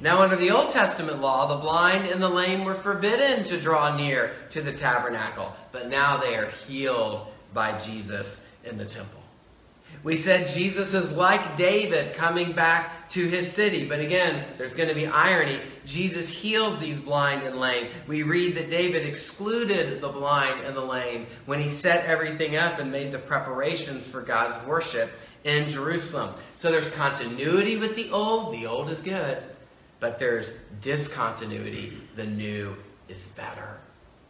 Now, 0.00 0.20
under 0.20 0.36
the 0.36 0.50
Old 0.50 0.72
Testament 0.72 1.20
law, 1.20 1.46
the 1.46 1.62
blind 1.62 2.06
and 2.06 2.22
the 2.22 2.28
lame 2.28 2.64
were 2.64 2.74
forbidden 2.74 3.44
to 3.44 3.60
draw 3.60 3.96
near 3.96 4.34
to 4.50 4.60
the 4.60 4.72
tabernacle, 4.72 5.54
but 5.72 5.88
now 5.88 6.18
they 6.18 6.36
are 6.36 6.50
healed 6.50 7.26
by 7.54 7.78
Jesus 7.78 8.44
in 8.64 8.76
the 8.76 8.84
temple. 8.84 9.22
We 10.02 10.16
said 10.16 10.48
Jesus 10.48 10.94
is 10.94 11.12
like 11.12 11.56
David 11.56 12.14
coming 12.14 12.52
back 12.52 13.08
to 13.10 13.26
his 13.26 13.50
city. 13.50 13.88
But 13.88 14.00
again, 14.00 14.44
there's 14.58 14.74
going 14.74 14.88
to 14.88 14.94
be 14.94 15.06
irony. 15.06 15.60
Jesus 15.84 16.28
heals 16.28 16.78
these 16.78 17.00
blind 17.00 17.42
and 17.42 17.56
lame. 17.56 17.88
We 18.06 18.22
read 18.22 18.54
that 18.56 18.70
David 18.70 19.06
excluded 19.06 20.00
the 20.00 20.08
blind 20.08 20.60
and 20.64 20.76
the 20.76 20.84
lame 20.84 21.26
when 21.46 21.58
he 21.58 21.68
set 21.68 22.04
everything 22.04 22.56
up 22.56 22.78
and 22.78 22.92
made 22.92 23.12
the 23.12 23.18
preparations 23.18 24.06
for 24.06 24.20
God's 24.20 24.64
worship 24.66 25.10
in 25.46 25.68
Jerusalem. 25.68 26.34
So 26.56 26.70
there's 26.70 26.90
continuity 26.90 27.76
with 27.76 27.96
the 27.96 28.10
old. 28.10 28.52
The 28.52 28.66
old 28.66 28.90
is 28.90 29.00
good. 29.00 29.42
But 30.00 30.18
there's 30.18 30.52
discontinuity. 30.82 31.96
The 32.16 32.26
new 32.26 32.76
is 33.08 33.26
better. 33.28 33.78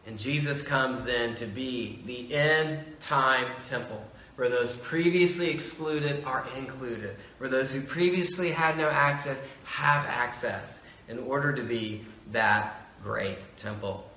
And 0.06 0.18
Jesus 0.18 0.62
comes 0.62 1.02
then 1.02 1.34
to 1.36 1.46
be 1.46 2.00
the 2.06 2.32
end 2.34 2.84
time 3.00 3.46
temple 3.62 4.04
where 4.36 4.48
those 4.50 4.76
previously 4.76 5.48
excluded 5.48 6.22
are 6.24 6.46
included, 6.56 7.16
where 7.38 7.48
those 7.48 7.72
who 7.72 7.80
previously 7.80 8.52
had 8.52 8.76
no 8.76 8.88
access 8.88 9.40
have 9.64 10.04
access 10.06 10.86
in 11.08 11.18
order 11.20 11.54
to 11.54 11.62
be 11.62 12.04
that 12.32 12.86
great 13.02 13.38
temple. 13.56 14.08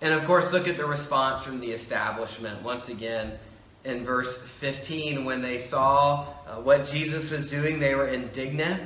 And 0.00 0.14
of 0.14 0.24
course, 0.24 0.50
look 0.52 0.66
at 0.66 0.78
the 0.78 0.86
response 0.86 1.42
from 1.42 1.60
the 1.60 1.70
establishment. 1.70 2.62
Once 2.62 2.88
again, 2.88 3.38
in 3.84 4.04
verse 4.04 4.36
15, 4.36 5.24
when 5.24 5.42
they 5.42 5.58
saw 5.58 6.26
uh, 6.46 6.56
what 6.56 6.86
Jesus 6.86 7.30
was 7.30 7.48
doing, 7.50 7.80
they 7.80 7.94
were 7.94 8.08
indignant. 8.08 8.82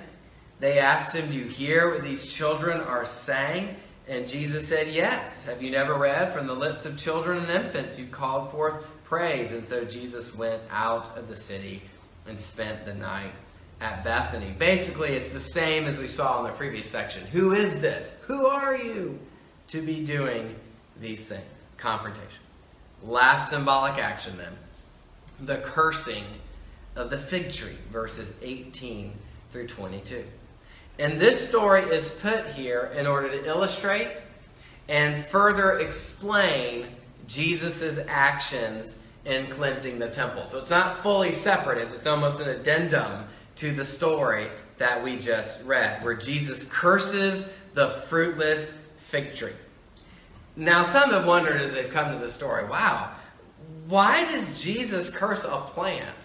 They 0.60 0.78
asked 0.78 1.14
him, 1.14 1.30
Do 1.30 1.36
you 1.36 1.46
hear 1.46 1.90
what 1.90 2.04
these 2.04 2.26
children 2.26 2.80
are 2.80 3.04
saying? 3.04 3.76
And 4.06 4.28
Jesus 4.28 4.68
said, 4.68 4.88
Yes. 4.88 5.44
Have 5.44 5.62
you 5.62 5.70
never 5.70 5.94
read 5.94 6.32
from 6.32 6.46
the 6.46 6.54
lips 6.54 6.86
of 6.86 6.96
children 6.96 7.38
and 7.38 7.64
infants 7.64 7.98
you 7.98 8.06
called 8.06 8.50
forth 8.50 8.84
praise. 9.04 9.52
And 9.52 9.64
so 9.64 9.84
Jesus 9.84 10.34
went 10.34 10.60
out 10.70 11.16
of 11.16 11.28
the 11.28 11.36
city 11.36 11.82
and 12.26 12.38
spent 12.38 12.84
the 12.84 12.94
night 12.94 13.32
at 13.80 14.02
Bethany. 14.02 14.54
Basically, 14.58 15.10
it's 15.10 15.32
the 15.32 15.38
same 15.38 15.84
as 15.84 15.98
we 15.98 16.08
saw 16.08 16.40
in 16.40 16.50
the 16.50 16.56
previous 16.56 16.90
section. 16.90 17.24
Who 17.26 17.52
is 17.52 17.80
this? 17.80 18.10
Who 18.22 18.46
are 18.46 18.76
you 18.76 19.18
to 19.68 19.82
be 19.82 20.04
doing 20.04 20.56
these 21.00 21.26
things? 21.26 21.44
Confrontation. 21.76 22.40
Last 23.02 23.50
symbolic 23.50 23.98
action, 23.98 24.36
then 24.38 24.52
the 25.40 25.58
cursing 25.58 26.24
of 26.96 27.10
the 27.10 27.18
fig 27.18 27.52
tree, 27.52 27.76
verses 27.90 28.32
18 28.42 29.12
through 29.50 29.66
22. 29.66 30.24
And 30.98 31.18
this 31.18 31.48
story 31.48 31.82
is 31.82 32.08
put 32.08 32.46
here 32.48 32.92
in 32.96 33.06
order 33.06 33.28
to 33.28 33.46
illustrate 33.46 34.10
and 34.88 35.16
further 35.16 35.78
explain 35.78 36.86
Jesus' 37.26 37.98
actions 38.08 38.96
in 39.24 39.46
cleansing 39.46 39.98
the 39.98 40.08
temple. 40.08 40.46
So 40.46 40.58
it's 40.58 40.70
not 40.70 40.94
fully 40.94 41.32
separated, 41.32 41.92
it's 41.92 42.06
almost 42.06 42.40
an 42.40 42.48
addendum 42.48 43.24
to 43.56 43.72
the 43.72 43.84
story 43.84 44.48
that 44.78 45.02
we 45.02 45.18
just 45.18 45.64
read, 45.64 46.04
where 46.04 46.14
Jesus 46.14 46.64
curses 46.64 47.48
the 47.74 47.88
fruitless 47.88 48.74
fig 48.98 49.34
tree. 49.34 49.52
Now, 50.56 50.82
some 50.84 51.10
have 51.10 51.26
wondered 51.26 51.60
as 51.60 51.72
they've 51.72 51.90
come 51.90 52.12
to 52.12 52.24
the 52.24 52.30
story 52.30 52.64
wow, 52.66 53.10
why 53.88 54.24
does 54.30 54.62
Jesus 54.62 55.10
curse 55.10 55.44
a 55.44 55.60
plant? 55.60 56.16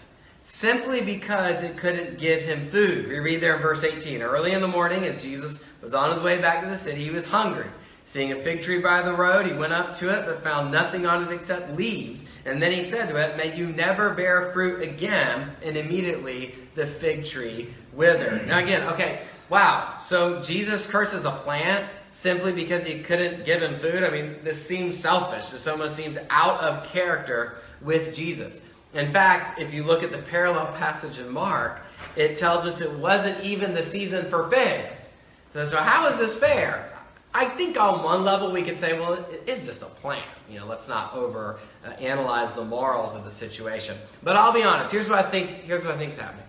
Simply 0.42 1.02
because 1.02 1.62
it 1.62 1.76
couldn't 1.76 2.18
give 2.18 2.42
him 2.42 2.70
food. 2.70 3.08
We 3.08 3.18
read 3.18 3.40
there 3.40 3.56
in 3.56 3.62
verse 3.62 3.84
18 3.84 4.22
Early 4.22 4.52
in 4.52 4.62
the 4.62 4.68
morning, 4.68 5.04
as 5.04 5.22
Jesus 5.22 5.62
was 5.82 5.92
on 5.92 6.14
his 6.14 6.22
way 6.22 6.40
back 6.40 6.62
to 6.62 6.70
the 6.70 6.76
city, 6.76 7.04
he 7.04 7.10
was 7.10 7.26
hungry. 7.26 7.66
Seeing 8.04 8.32
a 8.32 8.36
fig 8.36 8.62
tree 8.62 8.80
by 8.80 9.02
the 9.02 9.12
road, 9.12 9.46
he 9.46 9.52
went 9.52 9.72
up 9.72 9.96
to 9.98 10.08
it, 10.08 10.26
but 10.26 10.42
found 10.42 10.72
nothing 10.72 11.06
on 11.06 11.24
it 11.24 11.32
except 11.32 11.76
leaves. 11.76 12.24
And 12.44 12.60
then 12.60 12.72
he 12.72 12.82
said 12.82 13.08
to 13.10 13.16
it, 13.16 13.36
May 13.36 13.56
you 13.56 13.66
never 13.66 14.14
bear 14.14 14.50
fruit 14.52 14.82
again. 14.82 15.52
And 15.62 15.76
immediately 15.76 16.54
the 16.74 16.86
fig 16.86 17.26
tree 17.26 17.72
withered. 17.92 18.48
Now, 18.48 18.58
again, 18.58 18.88
okay, 18.88 19.20
wow. 19.50 19.96
So 20.00 20.42
Jesus 20.42 20.86
curses 20.86 21.24
a 21.24 21.30
plant 21.30 21.88
simply 22.12 22.52
because 22.52 22.84
he 22.84 23.00
couldn't 23.00 23.44
give 23.44 23.62
him 23.62 23.78
food? 23.78 24.04
I 24.04 24.10
mean, 24.10 24.36
this 24.42 24.64
seems 24.64 24.96
selfish. 24.96 25.48
This 25.48 25.66
almost 25.66 25.96
seems 25.96 26.18
out 26.30 26.60
of 26.60 26.86
character 26.88 27.56
with 27.80 28.14
Jesus. 28.14 28.64
In 28.94 29.10
fact, 29.10 29.60
if 29.60 29.72
you 29.72 29.84
look 29.84 30.02
at 30.02 30.10
the 30.10 30.18
parallel 30.18 30.72
passage 30.74 31.18
in 31.18 31.28
Mark, 31.30 31.80
it 32.16 32.36
tells 32.36 32.66
us 32.66 32.80
it 32.80 32.92
wasn't 32.92 33.42
even 33.44 33.72
the 33.72 33.82
season 33.82 34.26
for 34.26 34.48
figs. 34.48 35.10
So, 35.54 35.76
how 35.76 36.08
is 36.08 36.18
this 36.18 36.36
fair? 36.36 36.90
I 37.32 37.46
think 37.46 37.80
on 37.80 38.02
one 38.02 38.24
level 38.24 38.50
we 38.50 38.62
could 38.62 38.76
say, 38.76 38.98
well, 38.98 39.14
it 39.14 39.44
is 39.46 39.64
just 39.64 39.82
a 39.82 39.86
plant. 39.86 40.26
You 40.48 40.58
know, 40.58 40.66
let's 40.66 40.88
not 40.88 41.14
over 41.14 41.60
analyze 42.00 42.54
the 42.54 42.64
morals 42.64 43.14
of 43.14 43.24
the 43.24 43.30
situation. 43.30 43.96
But 44.22 44.36
I'll 44.36 44.52
be 44.52 44.64
honest. 44.64 44.90
Here's 44.90 45.08
what 45.08 45.24
I 45.24 45.30
think. 45.30 45.50
Here's 45.50 45.84
what 45.84 45.94
I 45.94 45.98
think 45.98 46.12
is 46.12 46.18
happening. 46.18 46.44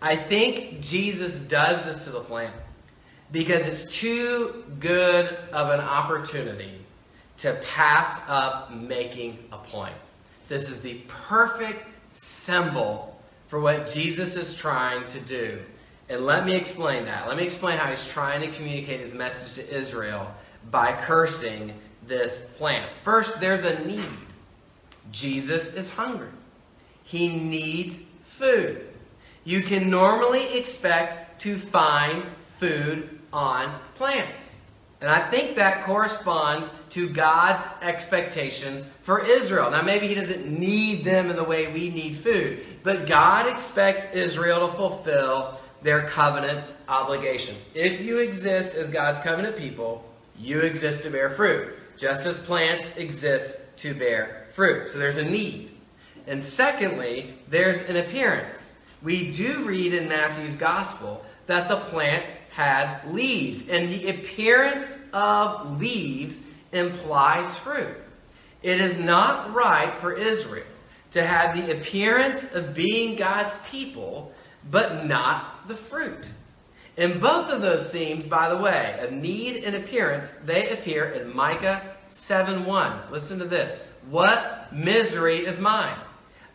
I 0.00 0.16
think 0.16 0.80
Jesus 0.80 1.38
does 1.38 1.84
this 1.84 2.04
to 2.04 2.10
the 2.10 2.20
plant 2.20 2.54
because 3.34 3.66
it's 3.66 3.84
too 3.86 4.64
good 4.78 5.26
of 5.52 5.68
an 5.70 5.80
opportunity 5.80 6.70
to 7.36 7.60
pass 7.74 8.20
up 8.28 8.72
making 8.72 9.36
a 9.50 9.58
point. 9.58 9.94
This 10.48 10.70
is 10.70 10.80
the 10.80 11.00
perfect 11.08 11.84
symbol 12.10 13.20
for 13.48 13.58
what 13.58 13.88
Jesus 13.88 14.36
is 14.36 14.54
trying 14.54 15.06
to 15.08 15.18
do. 15.18 15.60
And 16.08 16.24
let 16.24 16.46
me 16.46 16.54
explain 16.54 17.06
that. 17.06 17.26
Let 17.26 17.36
me 17.36 17.42
explain 17.42 17.76
how 17.76 17.90
he's 17.90 18.06
trying 18.06 18.40
to 18.42 18.56
communicate 18.56 19.00
his 19.00 19.14
message 19.14 19.54
to 19.56 19.76
Israel 19.76 20.32
by 20.70 20.92
cursing 20.92 21.74
this 22.06 22.52
plant. 22.56 22.88
First, 23.02 23.40
there's 23.40 23.64
a 23.64 23.84
need. 23.84 24.04
Jesus 25.10 25.74
is 25.74 25.90
hungry. 25.90 26.28
He 27.02 27.36
needs 27.36 28.00
food. 28.22 28.86
You 29.42 29.64
can 29.64 29.90
normally 29.90 30.56
expect 30.56 31.42
to 31.42 31.58
find 31.58 32.26
food 32.44 33.13
on 33.34 33.78
plants. 33.96 34.56
And 35.00 35.10
I 35.10 35.28
think 35.28 35.56
that 35.56 35.84
corresponds 35.84 36.72
to 36.90 37.08
God's 37.10 37.66
expectations 37.82 38.86
for 39.02 39.26
Israel. 39.26 39.70
Now, 39.70 39.82
maybe 39.82 40.06
He 40.06 40.14
doesn't 40.14 40.46
need 40.46 41.04
them 41.04 41.28
in 41.28 41.36
the 41.36 41.44
way 41.44 41.70
we 41.70 41.90
need 41.90 42.16
food, 42.16 42.64
but 42.82 43.06
God 43.06 43.46
expects 43.46 44.14
Israel 44.14 44.68
to 44.68 44.72
fulfill 44.72 45.60
their 45.82 46.08
covenant 46.08 46.64
obligations. 46.88 47.58
If 47.74 48.00
you 48.00 48.18
exist 48.18 48.74
as 48.74 48.88
God's 48.88 49.18
covenant 49.18 49.58
people, 49.58 50.10
you 50.38 50.60
exist 50.60 51.02
to 51.02 51.10
bear 51.10 51.28
fruit, 51.28 51.74
just 51.98 52.24
as 52.24 52.38
plants 52.38 52.88
exist 52.96 53.58
to 53.78 53.92
bear 53.94 54.46
fruit. 54.48 54.90
So 54.90 54.98
there's 54.98 55.18
a 55.18 55.24
need. 55.24 55.70
And 56.26 56.42
secondly, 56.42 57.34
there's 57.48 57.82
an 57.82 57.96
appearance. 57.96 58.76
We 59.02 59.32
do 59.32 59.64
read 59.64 59.92
in 59.92 60.08
Matthew's 60.08 60.56
gospel 60.56 61.24
that 61.46 61.68
the 61.68 61.76
plant 61.76 62.24
had 62.54 63.00
leaves, 63.12 63.68
and 63.68 63.88
the 63.88 64.10
appearance 64.10 64.96
of 65.12 65.80
leaves 65.80 66.38
implies 66.72 67.58
fruit. 67.58 67.96
It 68.62 68.80
is 68.80 68.98
not 68.98 69.52
right 69.52 69.92
for 69.96 70.12
Israel 70.12 70.64
to 71.10 71.24
have 71.24 71.56
the 71.56 71.76
appearance 71.76 72.44
of 72.54 72.72
being 72.72 73.16
God's 73.16 73.56
people, 73.68 74.32
but 74.70 75.04
not 75.04 75.66
the 75.66 75.74
fruit. 75.74 76.28
And 76.96 77.20
both 77.20 77.50
of 77.50 77.60
those 77.60 77.90
themes, 77.90 78.26
by 78.26 78.48
the 78.48 78.56
way, 78.56 78.98
a 79.00 79.10
need 79.10 79.64
and 79.64 79.74
appearance, 79.74 80.30
they 80.44 80.70
appear 80.70 81.06
in 81.06 81.34
Micah 81.34 81.82
7 82.08 82.64
1. 82.64 82.98
Listen 83.10 83.40
to 83.40 83.46
this. 83.46 83.82
What 84.10 84.72
misery 84.72 85.38
is 85.44 85.58
mine? 85.58 85.96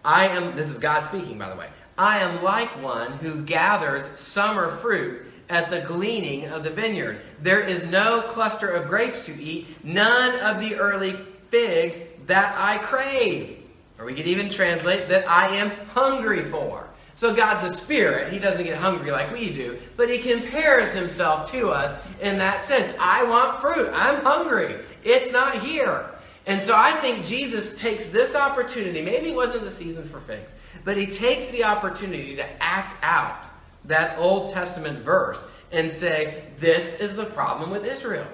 I 0.06 0.28
am, 0.30 0.56
this 0.56 0.70
is 0.70 0.78
God 0.78 1.04
speaking, 1.04 1.38
by 1.38 1.50
the 1.50 1.58
way. 1.58 1.68
I 1.98 2.20
am 2.20 2.42
like 2.42 2.70
one 2.82 3.12
who 3.14 3.44
gathers 3.44 4.06
summer 4.18 4.70
fruit 4.70 5.26
at 5.50 5.70
the 5.70 5.82
gleaning 5.82 6.46
of 6.48 6.64
the 6.64 6.70
vineyard. 6.70 7.22
There 7.42 7.60
is 7.60 7.84
no 7.86 8.22
cluster 8.22 8.70
of 8.70 8.88
grapes 8.88 9.26
to 9.26 9.42
eat, 9.42 9.68
none 9.84 10.40
of 10.42 10.60
the 10.60 10.76
early 10.76 11.18
figs 11.50 12.00
that 12.28 12.56
I 12.58 12.78
crave. 12.78 13.58
Or 13.98 14.06
we 14.06 14.14
could 14.14 14.28
even 14.28 14.50
translate 14.50 15.10
that 15.10 15.28
I 15.28 15.56
am 15.58 15.72
hungry 15.88 16.44
for. 16.44 16.88
So 17.16 17.34
God's 17.34 17.66
a 17.66 17.70
spirit. 17.70 18.32
He 18.32 18.40
doesn't 18.40 18.64
get 18.64 18.78
hungry 18.78 19.12
like 19.12 19.34
we 19.34 19.50
do, 19.50 19.78
but 19.98 20.10
he 20.10 20.20
compares 20.20 20.94
himself 20.94 21.52
to 21.52 21.70
us 21.70 22.00
in 22.22 22.38
that 22.38 22.64
sense. 22.64 22.96
I 22.98 23.24
want 23.24 23.60
fruit. 23.60 23.92
I'm 23.94 24.24
hungry. 24.24 24.80
It's 25.04 25.32
not 25.34 25.56
here. 25.56 26.06
And 26.46 26.64
so 26.64 26.74
I 26.74 26.94
think 26.94 27.26
Jesus 27.26 27.78
takes 27.78 28.10
this 28.10 28.36
opportunity. 28.36 29.02
Maybe 29.02 29.32
it 29.32 29.36
wasn't 29.36 29.66
the 29.66 29.70
season 29.70 30.06
for 30.06 30.22
figs, 30.22 30.56
but 30.86 30.96
he 30.96 31.08
takes 31.08 31.52
the 31.52 31.66
opportunity 31.66 32.36
to 32.38 32.64
act 32.64 32.96
out 33.04 33.49
that 33.86 34.18
Old 34.20 34.52
Testament 34.54 35.00
verse 35.00 35.46
and 35.72 35.92
say, 35.92 36.44
This 36.58 37.00
is 37.00 37.16
the 37.16 37.26
problem 37.26 37.72
with 37.72 37.86
Israel. 37.86 38.28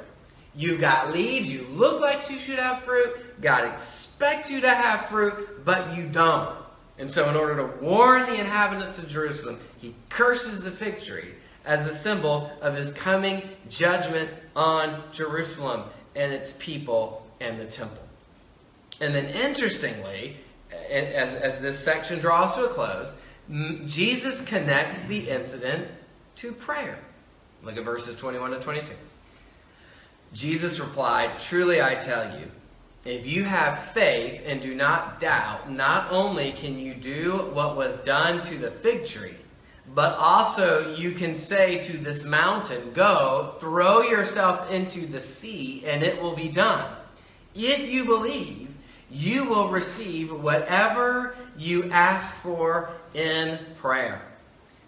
You've 0.55 0.79
got 0.79 1.12
leaves, 1.12 1.49
you 1.49 1.67
look 1.71 1.99
like 1.99 2.29
you 2.29 2.39
should 2.39 2.60
have 2.60 2.81
fruit, 2.81 3.41
God 3.41 3.73
expects 3.73 4.49
you 4.49 4.62
to 4.62 4.69
have 4.69 5.08
fruit, 5.08 5.65
but 5.65 5.95
you 5.95 6.08
don't. 6.08 6.55
And 6.97 7.12
so, 7.12 7.29
in 7.29 7.36
order 7.36 7.58
to 7.58 7.84
warn 7.84 8.25
the 8.25 8.36
inhabitants 8.36 8.99
of 8.99 9.10
Jerusalem, 9.10 9.60
he 9.79 9.93
curses 10.10 10.63
the 10.63 10.71
fig 10.71 11.01
tree 11.01 11.31
as 11.65 11.86
a 11.86 11.93
symbol 11.93 12.51
of 12.62 12.75
his 12.75 12.93
coming 12.93 13.41
judgment 13.69 14.29
on 14.55 15.03
Jerusalem 15.12 15.84
and 16.15 16.31
its 16.31 16.53
people 16.58 17.27
and 17.41 17.60
the 17.60 17.65
temple. 17.65 18.01
And 19.01 19.13
then, 19.13 19.25
interestingly, 19.25 20.38
as, 20.89 21.36
as 21.36 21.62
this 21.62 21.77
section 21.77 22.19
draws 22.19 22.53
to 22.53 22.65
a 22.65 22.69
close, 22.69 23.12
Jesus 23.86 24.43
connects 24.43 25.03
the 25.03 25.29
incident 25.29 25.88
to 26.38 26.51
prayer. 26.51 26.97
Look 27.63 27.77
at 27.77 27.84
verses 27.84 28.17
21 28.17 28.51
to 28.51 28.60
22. 28.60 28.88
Jesus 30.34 30.79
replied, 30.79 31.39
Truly 31.39 31.81
I 31.81 31.95
tell 31.95 32.38
you, 32.39 32.51
if 33.05 33.27
you 33.27 33.43
have 33.43 33.79
faith 33.79 34.41
and 34.45 34.62
do 34.62 34.73
not 34.73 35.19
doubt, 35.19 35.71
not 35.71 36.12
only 36.12 36.53
can 36.53 36.79
you 36.79 36.95
do 36.95 37.51
what 37.53 37.77
was 37.77 37.99
done 38.01 38.43
to 38.47 38.58
the 38.58 38.71
fig 38.71 39.05
tree, 39.05 39.36
but 39.93 40.17
also 40.17 40.95
you 40.95 41.12
can 41.12 41.36
say 41.36 41.84
to 41.84 41.97
this 41.97 42.25
mountain, 42.25 42.91
Go, 42.93 43.55
throw 43.60 44.01
yourself 44.01 44.71
into 44.71 45.05
the 45.05 45.19
sea, 45.19 45.84
and 45.86 46.01
it 46.01 46.19
will 46.19 46.36
be 46.36 46.49
done. 46.49 46.91
If 47.53 47.88
you 47.88 48.05
believe, 48.05 48.69
you 49.12 49.45
will 49.45 49.69
receive 49.69 50.31
whatever 50.31 51.36
you 51.58 51.89
ask 51.91 52.34
for 52.34 52.91
in 53.15 53.60
prayer. 53.78 54.21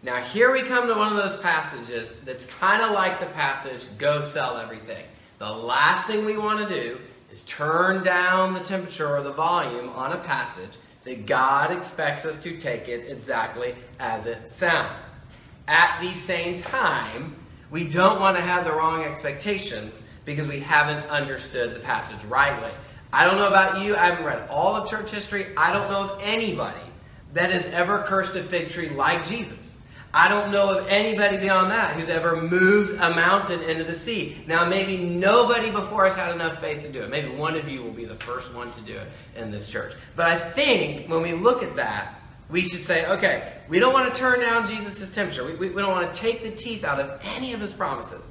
Now, 0.04 0.22
here 0.22 0.52
we 0.52 0.62
come 0.62 0.88
to 0.88 0.94
one 0.94 1.16
of 1.16 1.18
those 1.18 1.40
passages 1.40 2.16
that's 2.24 2.46
kind 2.46 2.84
of 2.84 2.92
like 2.92 3.20
the 3.20 3.26
passage, 3.28 3.88
Go 3.98 4.22
sell 4.22 4.58
everything. 4.58 5.06
The 5.40 5.52
last 5.52 6.08
thing 6.08 6.26
we 6.26 6.38
want 6.38 6.68
to 6.68 6.74
do 6.74 7.00
is 7.32 7.44
turn 7.44 8.04
down 8.04 8.54
the 8.54 8.60
temperature 8.60 9.16
or 9.16 9.22
the 9.22 9.32
volume 9.32 9.90
on 9.90 10.12
a 10.12 10.18
passage 10.18 10.72
that 11.04 11.26
God 11.26 11.72
expects 11.72 12.26
us 12.26 12.38
to 12.44 12.58
take 12.58 12.90
it 12.90 13.10
exactly 13.10 13.76
as 14.00 14.26
it 14.26 14.50
sounds. 14.50 15.04
At 15.68 16.00
the 16.02 16.13
same 16.13 16.58
time, 16.58 17.36
we 17.72 17.88
don't 17.88 18.20
want 18.20 18.38
to 18.38 18.44
have 18.44 18.66
the 18.66 18.72
wrong 18.72 19.04
expectations 19.04 20.02
because 20.26 20.48
we 20.48 20.60
haven't 20.60 21.10
understood 21.10 21.74
the 21.74 21.80
passage 21.80 22.24
rightly. 22.26 22.72
I 23.12 23.26
don't 23.26 23.38
know 23.38 23.48
about 23.48 23.82
you, 23.82 23.96
I 23.96 24.06
haven't 24.06 24.26
read 24.26 24.48
all 24.50 24.76
of 24.76 24.90
church 24.90 25.12
history. 25.12 25.48
I 25.56 25.72
don't 25.72 25.90
know 25.90 26.10
of 26.10 26.20
anybody 26.22 26.87
that 27.34 27.52
has 27.52 27.66
ever 27.68 28.00
cursed 28.04 28.36
a 28.36 28.44
fig 28.44 28.70
tree 28.70 28.90
like 28.90 29.28
Jesus. 29.28 29.78
I 30.13 30.28
don't 30.28 30.52
know 30.52 30.80
of 30.80 30.88
anybody 30.88 31.38
beyond 31.38 31.70
that 31.72 31.96
who's 31.96 32.10
ever 32.10 32.42
moved 32.42 33.00
a 33.02 33.13
mountain 33.13 33.62
into 33.62 33.84
the 33.84 33.94
sea. 33.94 34.38
Now, 34.48 34.66
maybe 34.66 34.98
nobody 34.98 35.70
before 35.70 36.08
us 36.08 36.16
had 36.16 36.34
enough 36.34 36.60
faith 36.60 36.82
to 36.84 36.92
do 36.92 37.02
it. 37.02 37.10
Maybe 37.10 37.30
one 37.30 37.56
of 37.56 37.68
you 37.68 37.84
will 37.84 37.92
be 37.92 38.06
the 38.06 38.16
first 38.16 38.54
one 38.54 38.72
to 38.72 38.82
do 38.82 38.96
it 38.96 39.08
in 39.36 39.52
this 39.52 39.68
church. 39.68 39.94
But 40.16 40.28
I 40.28 40.40
think 40.52 41.10
when 41.10 41.22
we 41.22 41.34
look 41.34 41.62
at 41.62 41.76
that, 41.76 42.20
we 42.50 42.63
should 42.63 42.86
say, 42.86 43.06
okay, 43.06 43.54
we 43.68 43.80
don't 43.80 43.94
want 43.94 44.13
to 44.13 44.20
turn 44.20 44.40
down 44.40 44.66
Jesus' 44.66 45.13
temperature. 45.13 45.46
We, 45.46 45.56
we, 45.56 45.70
we 45.70 45.82
don't 45.82 45.92
want 45.92 46.12
to 46.13 46.20
take 46.20 46.42
the 46.42 46.52
teeth 46.52 46.84
out 46.84 47.00
of 47.00 47.20
any 47.36 47.54
of 47.54 47.60
his 47.60 47.74
promises. 47.74 48.26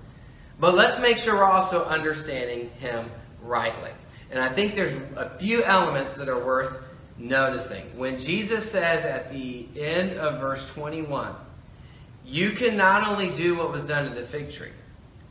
But 0.59 0.75
let's 0.75 0.99
make 1.01 1.19
sure 1.19 1.35
we're 1.35 1.45
also 1.45 1.85
understanding 1.85 2.71
him 2.79 3.11
rightly. 3.43 3.91
And 4.31 4.41
I 4.41 4.49
think 4.49 4.75
there's 4.75 4.99
a 5.17 5.39
few 5.39 5.63
elements 5.63 6.17
that 6.17 6.29
are 6.29 6.43
worth 6.43 6.83
noticing. 7.19 7.85
When 7.97 8.19
Jesus 8.19 8.71
says 8.71 9.05
at 9.05 9.33
the 9.33 9.67
end 9.77 10.19
of 10.19 10.41
verse 10.41 10.69
21, 10.75 11.35
you 12.25 12.51
can 12.51 12.77
not 12.77 13.07
only 13.09 13.31
do 13.31 13.57
what 13.57 13.71
was 13.71 13.85
done 13.85 14.09
to 14.09 14.15
the 14.15 14.27
fig 14.27 14.53
tree, 14.53 14.73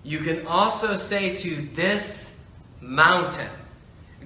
you 0.03 0.19
can 0.19 0.47
also 0.47 0.97
say 0.97 1.35
to 1.35 1.67
this 1.73 2.33
mountain, 2.81 3.49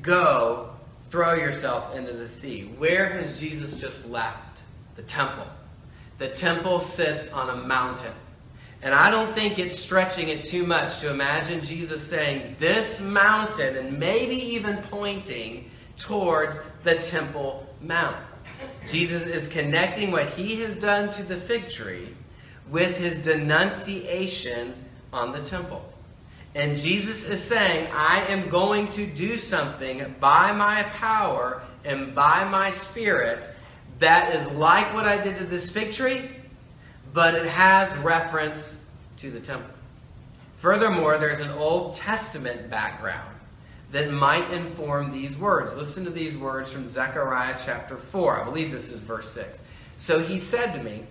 Go, 0.02 0.70
throw 1.10 1.34
yourself 1.34 1.96
into 1.96 2.14
the 2.14 2.28
sea. 2.28 2.72
Where 2.78 3.10
has 3.10 3.40
Jesus 3.40 3.80
just 3.80 4.08
left? 4.10 4.62
The 4.96 5.02
temple. 5.04 5.48
The 6.20 6.30
temple 6.30 6.80
sits 6.80 7.28
on 7.32 7.50
a 7.50 7.64
mountain. 7.64 8.14
And 8.82 8.94
I 8.94 9.10
don't 9.10 9.34
think 9.36 9.60
it's 9.60 9.78
stretching 9.78 10.30
it 10.30 10.46
too 10.46 10.66
much 10.66 11.00
to 11.02 11.10
imagine 11.10 11.64
Jesus 11.64 12.06
saying, 12.06 12.56
This 12.60 13.02
mountain, 13.02 13.76
and 13.76 14.00
maybe 14.00 14.36
even 14.36 14.78
pointing 14.84 15.70
towards 16.00 16.60
the 16.84 16.96
Temple 16.96 17.68
Mount. 17.82 18.18
Jesus 18.88 19.26
is 19.26 19.48
connecting 19.48 20.12
what 20.12 20.30
he 20.30 20.62
has 20.62 20.76
done 20.76 21.14
to 21.14 21.24
the 21.24 21.36
fig 21.36 21.70
tree 21.70 22.10
with 22.70 22.98
his 22.98 23.20
denunciation 23.20 24.74
on 25.14 25.32
the 25.32 25.44
temple. 25.44 25.84
And 26.56 26.78
Jesus 26.78 27.24
is 27.26 27.44
saying, 27.44 27.88
I 27.92 28.26
am 28.28 28.50
going 28.50 28.90
to 28.92 29.06
do 29.06 29.38
something 29.38 30.16
by 30.20 30.52
my 30.52 30.84
power 30.84 31.62
and 31.86 32.14
by 32.16 32.44
my 32.44 32.72
spirit 32.72 33.48
that 34.00 34.34
is 34.36 34.50
like 34.54 34.94
what 34.94 35.06
I 35.06 35.22
did 35.22 35.38
to 35.38 35.46
this 35.46 35.70
fig 35.72 35.94
tree, 35.94 36.30
but 37.14 37.36
it 37.36 37.46
has 37.46 37.96
reference 37.98 38.76
to 39.18 39.30
the 39.30 39.40
temple. 39.40 39.74
Furthermore, 40.56 41.18
there's 41.18 41.40
an 41.40 41.52
Old 41.52 41.96
Testament 41.96 42.70
background 42.70 43.39
that 43.92 44.12
might 44.12 44.52
inform 44.52 45.12
these 45.12 45.38
words. 45.38 45.76
Listen 45.76 46.06
to 46.06 46.12
these 46.12 46.38
words 46.38 46.72
from 46.72 46.88
Zechariah 46.88 47.60
chapter 47.64 47.98
4. 47.98 48.42
I 48.42 48.44
believe 48.44 48.72
this 48.72 48.90
is 48.90 49.00
verse 49.00 49.30
6. 49.32 49.64
So 49.98 50.20
he 50.20 50.38
said 50.38 50.74
to 50.74 50.84
me, 50.84 51.04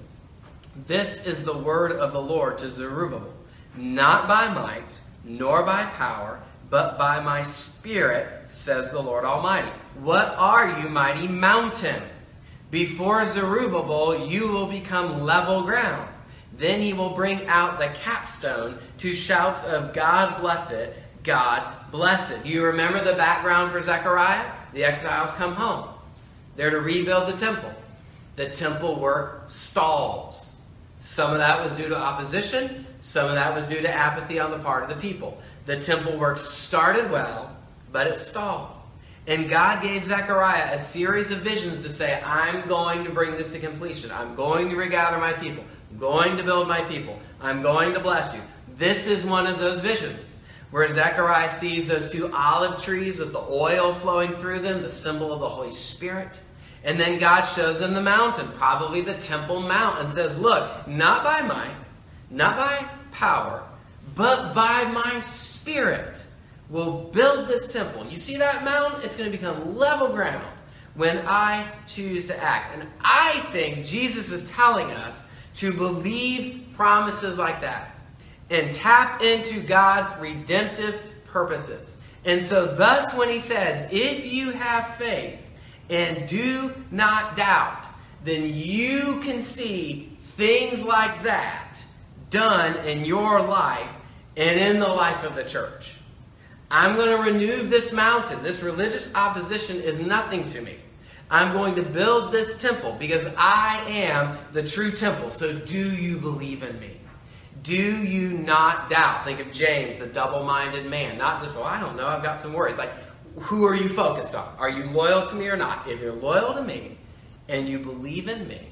this 0.87 1.27
is 1.27 1.45
the 1.45 1.57
word 1.57 1.93
of 1.93 2.13
the 2.13 2.23
Lord 2.23 2.59
to 2.59 2.71
Zerubbabel, 2.71 3.33
not 3.77 4.29
by 4.29 4.49
might, 4.53 4.87
nor 5.25 5.65
by 5.65 5.87
power, 5.87 6.41
but 6.71 6.97
by 6.97 7.21
my 7.21 7.43
spirit, 7.43 8.29
says 8.49 8.93
the 8.93 9.01
Lord 9.01 9.25
Almighty. 9.25 9.71
What 10.01 10.35
are 10.37 10.79
you, 10.79 10.89
mighty 10.89 11.27
mountain? 11.27 12.03
Before 12.71 13.27
Zerubbabel, 13.27 14.29
you 14.29 14.49
will 14.49 14.67
become 14.67 15.23
level 15.23 15.63
ground. 15.63 16.09
Then 16.57 16.81
he 16.81 16.93
will 16.93 17.11
bring 17.11 17.47
out 17.49 17.79
the 17.79 17.89
capstone 17.89 18.79
to 18.99 19.15
shouts 19.15 19.65
of 19.65 19.95
God 19.95 20.41
bless 20.41 20.71
it, 20.71 20.97
God 21.25 21.78
bless 21.91 22.31
it. 22.31 22.43
Do 22.43 22.49
you 22.49 22.65
remember 22.65 23.03
the 23.03 23.15
background 23.15 23.73
for 23.73 23.83
Zechariah? 23.83 24.51
The 24.73 24.85
exiles 24.85 25.33
come 25.33 25.55
home. 25.55 25.89
They're 26.57 26.71
to 26.71 26.81
rebuild 26.81 27.29
the 27.29 27.37
temple. 27.37 27.73
The 28.37 28.51
temple 28.51 29.01
work 29.01 29.45
stalls. 29.49 30.55
Some 31.01 31.33
of 31.33 31.39
that 31.39 31.63
was 31.63 31.73
due 31.75 31.89
to 31.89 31.97
opposition, 31.97 32.87
some 33.01 33.29
of 33.29 33.35
that 33.35 33.55
was 33.55 33.67
due 33.67 33.81
to 33.81 33.91
apathy 33.91 34.39
on 34.39 34.51
the 34.51 34.59
part 34.59 34.83
of 34.83 34.89
the 34.89 34.97
people. 34.97 35.41
The 35.67 35.81
temple 35.81 36.19
work 36.19 36.39
started 36.39 37.11
well, 37.11 37.57
but 37.93 38.07
it 38.07 38.19
stalled. 38.19 38.71
And 39.27 39.49
God 39.49 39.83
gave 39.83 40.05
Zechariah 40.05 40.75
a 40.75 40.79
series 40.79 41.31
of 41.31 41.41
visions 41.41 41.83
to 41.83 41.91
say, 41.91 42.21
I'm 42.25 42.67
going 42.67 43.05
to 43.05 43.11
bring 43.11 43.33
this 43.33 43.49
to 43.49 43.59
completion. 43.59 44.11
I'm 44.11 44.35
going 44.35 44.71
to 44.71 44.77
regather 44.77 45.19
my 45.19 45.35
people. 45.35 45.65
I'm 45.91 45.99
going 45.99 46.37
to 46.37 46.43
build 46.43 46.67
my 46.67 46.83
people. 46.83 47.19
I'm 47.41 47.63
going 47.63 47.93
to 47.95 48.01
bless 48.01 48.35
you. 48.35 48.41
This 48.77 49.07
is 49.07 49.25
one 49.25 49.47
of 49.47 49.59
those 49.59 49.81
visions 49.81 50.37
where 50.71 50.93
Zechariah 50.93 51.49
sees 51.49 51.89
those 51.89 52.13
two 52.13 52.31
olive 52.33 52.83
trees 52.83 53.19
with 53.19 53.33
the 53.33 53.41
oil 53.41 53.95
flowing 53.95 54.35
through 54.37 54.61
them, 54.61 54.83
the 54.83 54.91
symbol 54.91 55.33
of 55.33 55.41
the 55.41 55.49
Holy 55.49 55.73
Spirit. 55.73 56.39
And 56.85 57.01
then 57.01 57.19
God 57.19 57.45
shows 57.47 57.81
him 57.81 57.95
the 57.95 58.03
mountain, 58.03 58.49
probably 58.57 59.01
the 59.01 59.15
Temple 59.15 59.61
Mount, 59.61 60.01
and 60.01 60.11
says, 60.11 60.39
Look, 60.39 60.87
not 60.87 61.25
by 61.25 61.43
might, 61.43 61.75
not 62.31 62.57
by 62.57 62.89
power, 63.13 63.63
but 64.15 64.55
by 64.55 64.85
my 64.93 65.21
spirit 65.21 66.23
will 66.69 67.11
build 67.13 67.49
this 67.49 67.73
temple. 67.73 68.07
You 68.07 68.17
see 68.17 68.37
that 68.37 68.63
mountain? 68.65 69.01
It's 69.03 69.17
going 69.17 69.31
to 69.31 69.37
become 69.37 69.77
level 69.77 70.09
ground 70.09 70.47
when 70.95 71.19
I 71.27 71.71
choose 71.87 72.27
to 72.27 72.43
act. 72.43 72.75
And 72.75 72.89
I 73.01 73.41
think 73.53 73.87
Jesus 73.87 74.31
is 74.31 74.49
telling 74.51 74.91
us 74.91 75.21
to 75.57 75.73
believe 75.73 76.67
promises 76.77 77.39
like 77.39 77.61
that 77.63 77.98
and 78.51 78.73
tap 78.73 79.23
into 79.23 79.61
God's 79.61 80.19
redemptive 80.21 81.01
purposes. 81.25 81.99
And 82.25 82.43
so, 82.43 82.67
thus, 82.67 83.15
when 83.15 83.29
he 83.29 83.39
says, 83.39 83.89
if 83.93 84.25
you 84.27 84.51
have 84.51 84.97
faith, 84.97 85.41
and 85.91 86.29
do 86.29 86.75
not 86.91 87.37
doubt. 87.37 87.85
then 88.25 88.53
you 88.53 89.21
can 89.21 89.41
see 89.41 90.13
things 90.19 90.85
like 90.85 91.23
that 91.23 91.79
done 92.31 92.77
in 92.87 93.05
your 93.05 93.41
life 93.41 93.91
and 94.37 94.59
in 94.59 94.81
the 94.81 94.89
life 94.89 95.25
of 95.25 95.35
the 95.35 95.45
church. 95.45 95.95
I'm 96.71 96.97
going 96.97 97.17
to 97.17 97.33
remove 97.33 97.71
this 97.71 97.93
mountain. 97.93 98.43
This 98.43 98.63
religious 98.63 99.13
opposition 99.15 99.81
is 99.81 99.99
nothing 99.99 100.45
to 100.47 100.61
me. 100.61 100.77
I'm 101.31 101.53
going 101.53 101.75
to 101.77 101.83
build 101.83 102.33
this 102.33 102.61
temple 102.61 102.97
because 102.99 103.27
I 103.37 103.83
am 103.89 104.39
the 104.53 104.67
true 104.67 104.91
temple. 104.91 105.31
So 105.31 105.55
do 105.55 105.79
you 105.79 106.19
believe 106.19 106.63
in 106.63 106.79
me? 106.81 106.99
Do 107.63 107.75
you 107.75 108.31
not 108.31 108.89
doubt? 108.89 109.25
Think 109.25 109.41
of 109.41 109.53
James, 109.53 109.99
the 109.99 110.07
double 110.07 110.45
minded 110.45 110.87
man. 110.87 111.19
Not 111.19 111.43
just, 111.43 111.57
oh, 111.57 111.65
I 111.65 111.81
don't 111.81 111.97
know, 111.97 112.07
I've 112.07 112.23
got 112.23 112.41
some 112.41 112.53
worries. 112.53 112.79
Like, 112.79 112.93
who 113.37 113.65
are 113.65 113.75
you 113.75 113.89
focused 113.89 114.35
on? 114.35 114.55
Are 114.59 114.69
you 114.69 114.85
loyal 114.91 115.27
to 115.27 115.35
me 115.35 115.49
or 115.49 115.57
not? 115.57 115.89
If 115.89 116.01
you're 116.01 116.13
loyal 116.13 116.55
to 116.55 116.63
me 116.63 116.99
and 117.49 117.69
you 117.69 117.79
believe 117.79 118.29
in 118.29 118.47
me, 118.49 118.69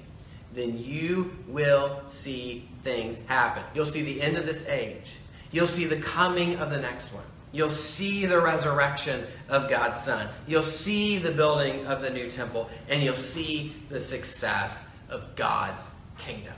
then 0.53 0.79
you 0.79 1.37
will 1.49 2.01
see 2.09 2.69
things 2.83 3.19
happen. 3.27 3.63
You'll 3.75 3.87
see 3.87 4.03
the 4.03 4.23
end 4.23 4.37
of 4.37 4.47
this 4.47 4.67
age, 4.67 5.17
you'll 5.53 5.67
see 5.67 5.85
the 5.85 5.97
coming 5.97 6.57
of 6.57 6.71
the 6.71 6.79
next 6.79 7.13
one. 7.13 7.25
You'll 7.53 7.71
see 7.71 8.27
the 8.27 8.41
resurrection 8.41 9.25
of 9.49 9.71
God's 9.71 10.01
Son. 10.01 10.29
You'll 10.47 10.63
see 10.63 11.17
the 11.17 11.31
building 11.31 11.87
of 11.87 12.03
the 12.03 12.11
new 12.11 12.31
temple, 12.31 12.69
and 12.89 13.03
you'll 13.03 13.17
see 13.17 13.75
the 13.89 14.01
success 14.01 14.87
of 15.09 15.35
God's 15.37 15.91
kingdom. 16.19 16.53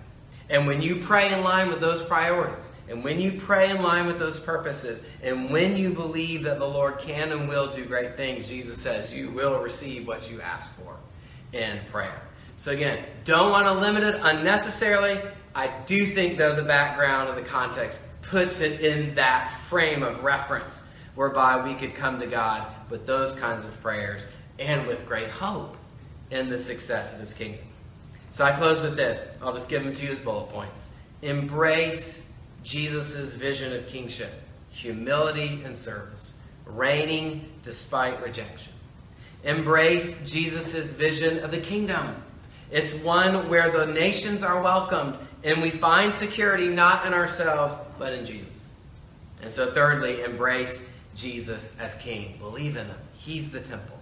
And 0.51 0.67
when 0.67 0.81
you 0.81 0.97
pray 0.97 1.33
in 1.33 1.43
line 1.45 1.69
with 1.69 1.81
those 1.81 2.03
priorities, 2.03 2.73
and 2.89 3.05
when 3.05 3.21
you 3.21 3.33
pray 3.33 3.71
in 3.71 3.83
line 3.83 4.07
with 4.07 4.19
those 4.19 4.41
purposes, 4.41 5.03
and 5.23 5.51
when 5.51 5.77
you 5.77 5.91
believe 5.91 6.43
that 6.45 6.59
the 6.59 6.67
Lord 6.67 6.99
can 6.99 7.33
and 7.33 7.49
will 7.49 7.71
do 7.71 7.85
great 7.85 8.17
things, 8.17 8.49
Jesus 8.49 8.79
says 8.79 9.13
you 9.13 9.31
will 9.31 9.61
receive 9.61 10.07
what 10.07 10.31
you 10.31 10.41
ask 10.41 10.75
for 10.77 10.97
in 11.53 11.79
prayer. 11.91 12.23
So, 12.57 12.73
again, 12.73 13.05
don't 13.25 13.53
want 13.53 13.67
to 13.67 13.73
limit 13.73 14.03
it 14.03 14.19
unnecessarily. 14.23 15.21
I 15.55 15.71
do 15.87 16.07
think, 16.07 16.39
though, 16.39 16.57
the 16.57 16.63
background 16.63 17.29
and 17.29 17.39
the 17.39 17.49
context 17.49 18.01
puts 18.23 18.61
it 18.61 18.81
in 18.81 19.15
that 19.15 19.51
frame 19.51 20.03
of 20.03 20.25
reference 20.25 20.83
whereby 21.15 21.63
we 21.63 21.75
could 21.75 21.95
come 21.95 22.21
to 22.21 22.27
God 22.27 22.67
with 22.91 23.07
those 23.07 23.35
kinds 23.37 23.65
of 23.65 23.81
prayers 23.83 24.25
and 24.59 24.87
with 24.87 25.07
great 25.07 25.29
hope 25.29 25.77
in 26.31 26.49
the 26.49 26.59
success 26.59 27.13
of 27.13 27.21
His 27.21 27.35
kingdom. 27.35 27.68
So 28.39 28.45
I 28.45 28.53
close 28.53 28.81
with 28.83 28.95
this. 28.95 29.29
I'll 29.43 29.53
just 29.53 29.69
give 29.69 29.83
them 29.83 29.93
to 29.93 30.07
you 30.07 30.13
as 30.13 30.21
bullet 30.21 30.49
points. 30.51 30.91
Embrace 31.23 32.23
Jesus' 32.63 33.33
vision 33.33 33.73
of 33.73 33.89
kingship, 33.89 34.31
humility 34.71 35.61
and 35.65 35.77
service, 35.77 36.35
reigning 36.65 37.51
despite 37.65 38.23
rejection. 38.23 38.73
Embrace 39.43 40.23
Jesus' 40.25 40.93
vision 40.93 41.41
of 41.41 41.51
the 41.51 41.59
kingdom. 41.59 42.15
It's 42.71 42.95
one 42.95 43.49
where 43.49 43.73
the 43.73 43.93
nations 43.93 44.45
are 44.45 44.63
welcomed 44.63 45.19
and 45.43 45.61
we 45.61 45.71
find 45.71 46.15
security 46.15 46.69
not 46.69 47.09
in 47.09 47.15
ourselves, 47.15 47.75
but 47.99 48.13
in 48.13 48.25
Jesus. 48.25 48.71
And 49.43 49.51
so, 49.51 49.73
thirdly, 49.73 50.23
embrace 50.23 50.87
Jesus 51.17 51.77
as 51.81 51.97
King. 51.97 52.37
Believe 52.39 52.77
in 52.77 52.87
Him. 52.87 52.99
He's 53.15 53.51
the 53.51 53.63
temple. 53.63 53.99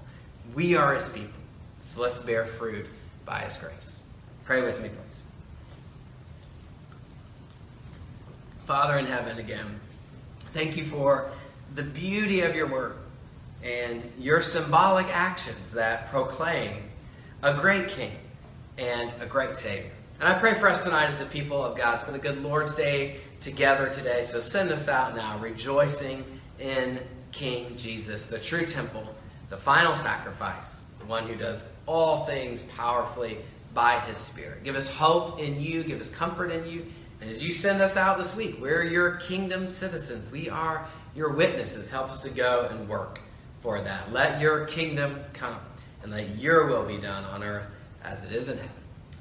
We 0.55 0.77
are 0.77 0.95
His 0.95 1.09
people. 1.09 1.41
So 1.81 2.03
let's 2.03 2.19
bear 2.19 2.45
fruit 2.45 2.85
by 3.25 3.41
His 3.41 3.57
grace. 3.57 3.96
Pray 4.47 4.63
with 4.63 4.81
me, 4.81 4.89
please. 4.89 5.21
Father 8.65 8.97
in 8.97 9.07
heaven, 9.07 9.39
again, 9.39 9.81
thank 10.53 10.77
you 10.77 10.85
for 10.85 11.31
the 11.75 11.83
beauty 11.83 12.43
of 12.43 12.55
your 12.55 12.69
word 12.69 12.97
and 13.65 14.03
your 14.19 14.41
symbolic 14.41 15.07
actions 15.09 15.73
that 15.73 16.09
proclaim 16.11 16.77
a 17.43 17.55
great 17.55 17.89
King 17.89 18.13
and 18.79 19.13
a 19.21 19.27
great 19.27 19.57
Savior. 19.57 19.91
And 20.21 20.29
I 20.29 20.39
pray 20.39 20.55
for 20.55 20.69
us 20.69 20.85
tonight 20.85 21.07
as 21.07 21.19
the 21.19 21.27
people 21.27 21.63
of 21.63 21.77
God. 21.77 22.05
Been 22.07 22.15
a 22.15 22.19
good 22.19 22.41
Lord's 22.43 22.77
Day 22.77 23.17
together 23.41 23.89
today. 23.89 24.23
So 24.23 24.39
send 24.39 24.71
us 24.71 24.89
out 24.89 25.17
now, 25.17 25.39
rejoicing 25.39 26.25
in 26.61 27.01
King 27.33 27.77
Jesus, 27.77 28.29
the 28.29 28.39
true 28.39 28.65
temple, 28.65 29.05
the 29.51 29.57
final 29.57 29.97
sacrifice, 29.97 30.81
the 31.01 31.05
one 31.07 31.27
who 31.27 31.35
does 31.35 31.65
all 31.87 32.27
things 32.27 32.63
powerfully 32.63 33.39
by 33.77 34.01
his 34.01 34.17
Spirit. 34.17 34.65
Give 34.65 34.75
us 34.75 34.89
hope 34.89 35.39
in 35.39 35.61
you, 35.61 35.85
give 35.85 36.01
us 36.01 36.09
comfort 36.11 36.51
in 36.51 36.67
you. 36.67 36.87
And 37.21 37.31
as 37.31 37.45
you 37.45 37.53
send 37.53 37.81
us 37.83 37.97
out 37.97 38.19
this 38.19 38.35
week, 38.35 38.57
we're 38.61 38.83
your 38.83 39.17
kingdom 39.17 39.71
citizens. 39.71 40.31
We 40.33 40.49
are 40.49 40.89
your 41.15 41.33
witnesses. 41.35 41.89
Help 41.91 42.11
us 42.11 42.23
to 42.23 42.31
go 42.31 42.67
and 42.71 42.89
work 42.89 43.21
for 43.61 43.81
that. 43.81 44.13
Let 44.13 44.41
your 44.41 44.65
kingdom 44.65 45.21
come 45.35 45.57
and 46.03 46.11
let 46.11 46.37
your 46.39 46.67
will 46.67 46.85
be 46.85 46.97
done 46.97 47.25
on 47.25 47.43
earth 47.43 47.67
as 48.03 48.25
it 48.25 48.33
is 48.33 48.49
in 48.49 48.57
heaven. 48.57 48.73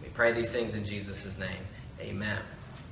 We 0.02 0.08
pray 0.10 0.32
these 0.32 0.52
things 0.52 0.74
in 0.74 0.86
Jesus' 0.86 1.38
name. 1.38 1.50
Amen. 2.00 2.40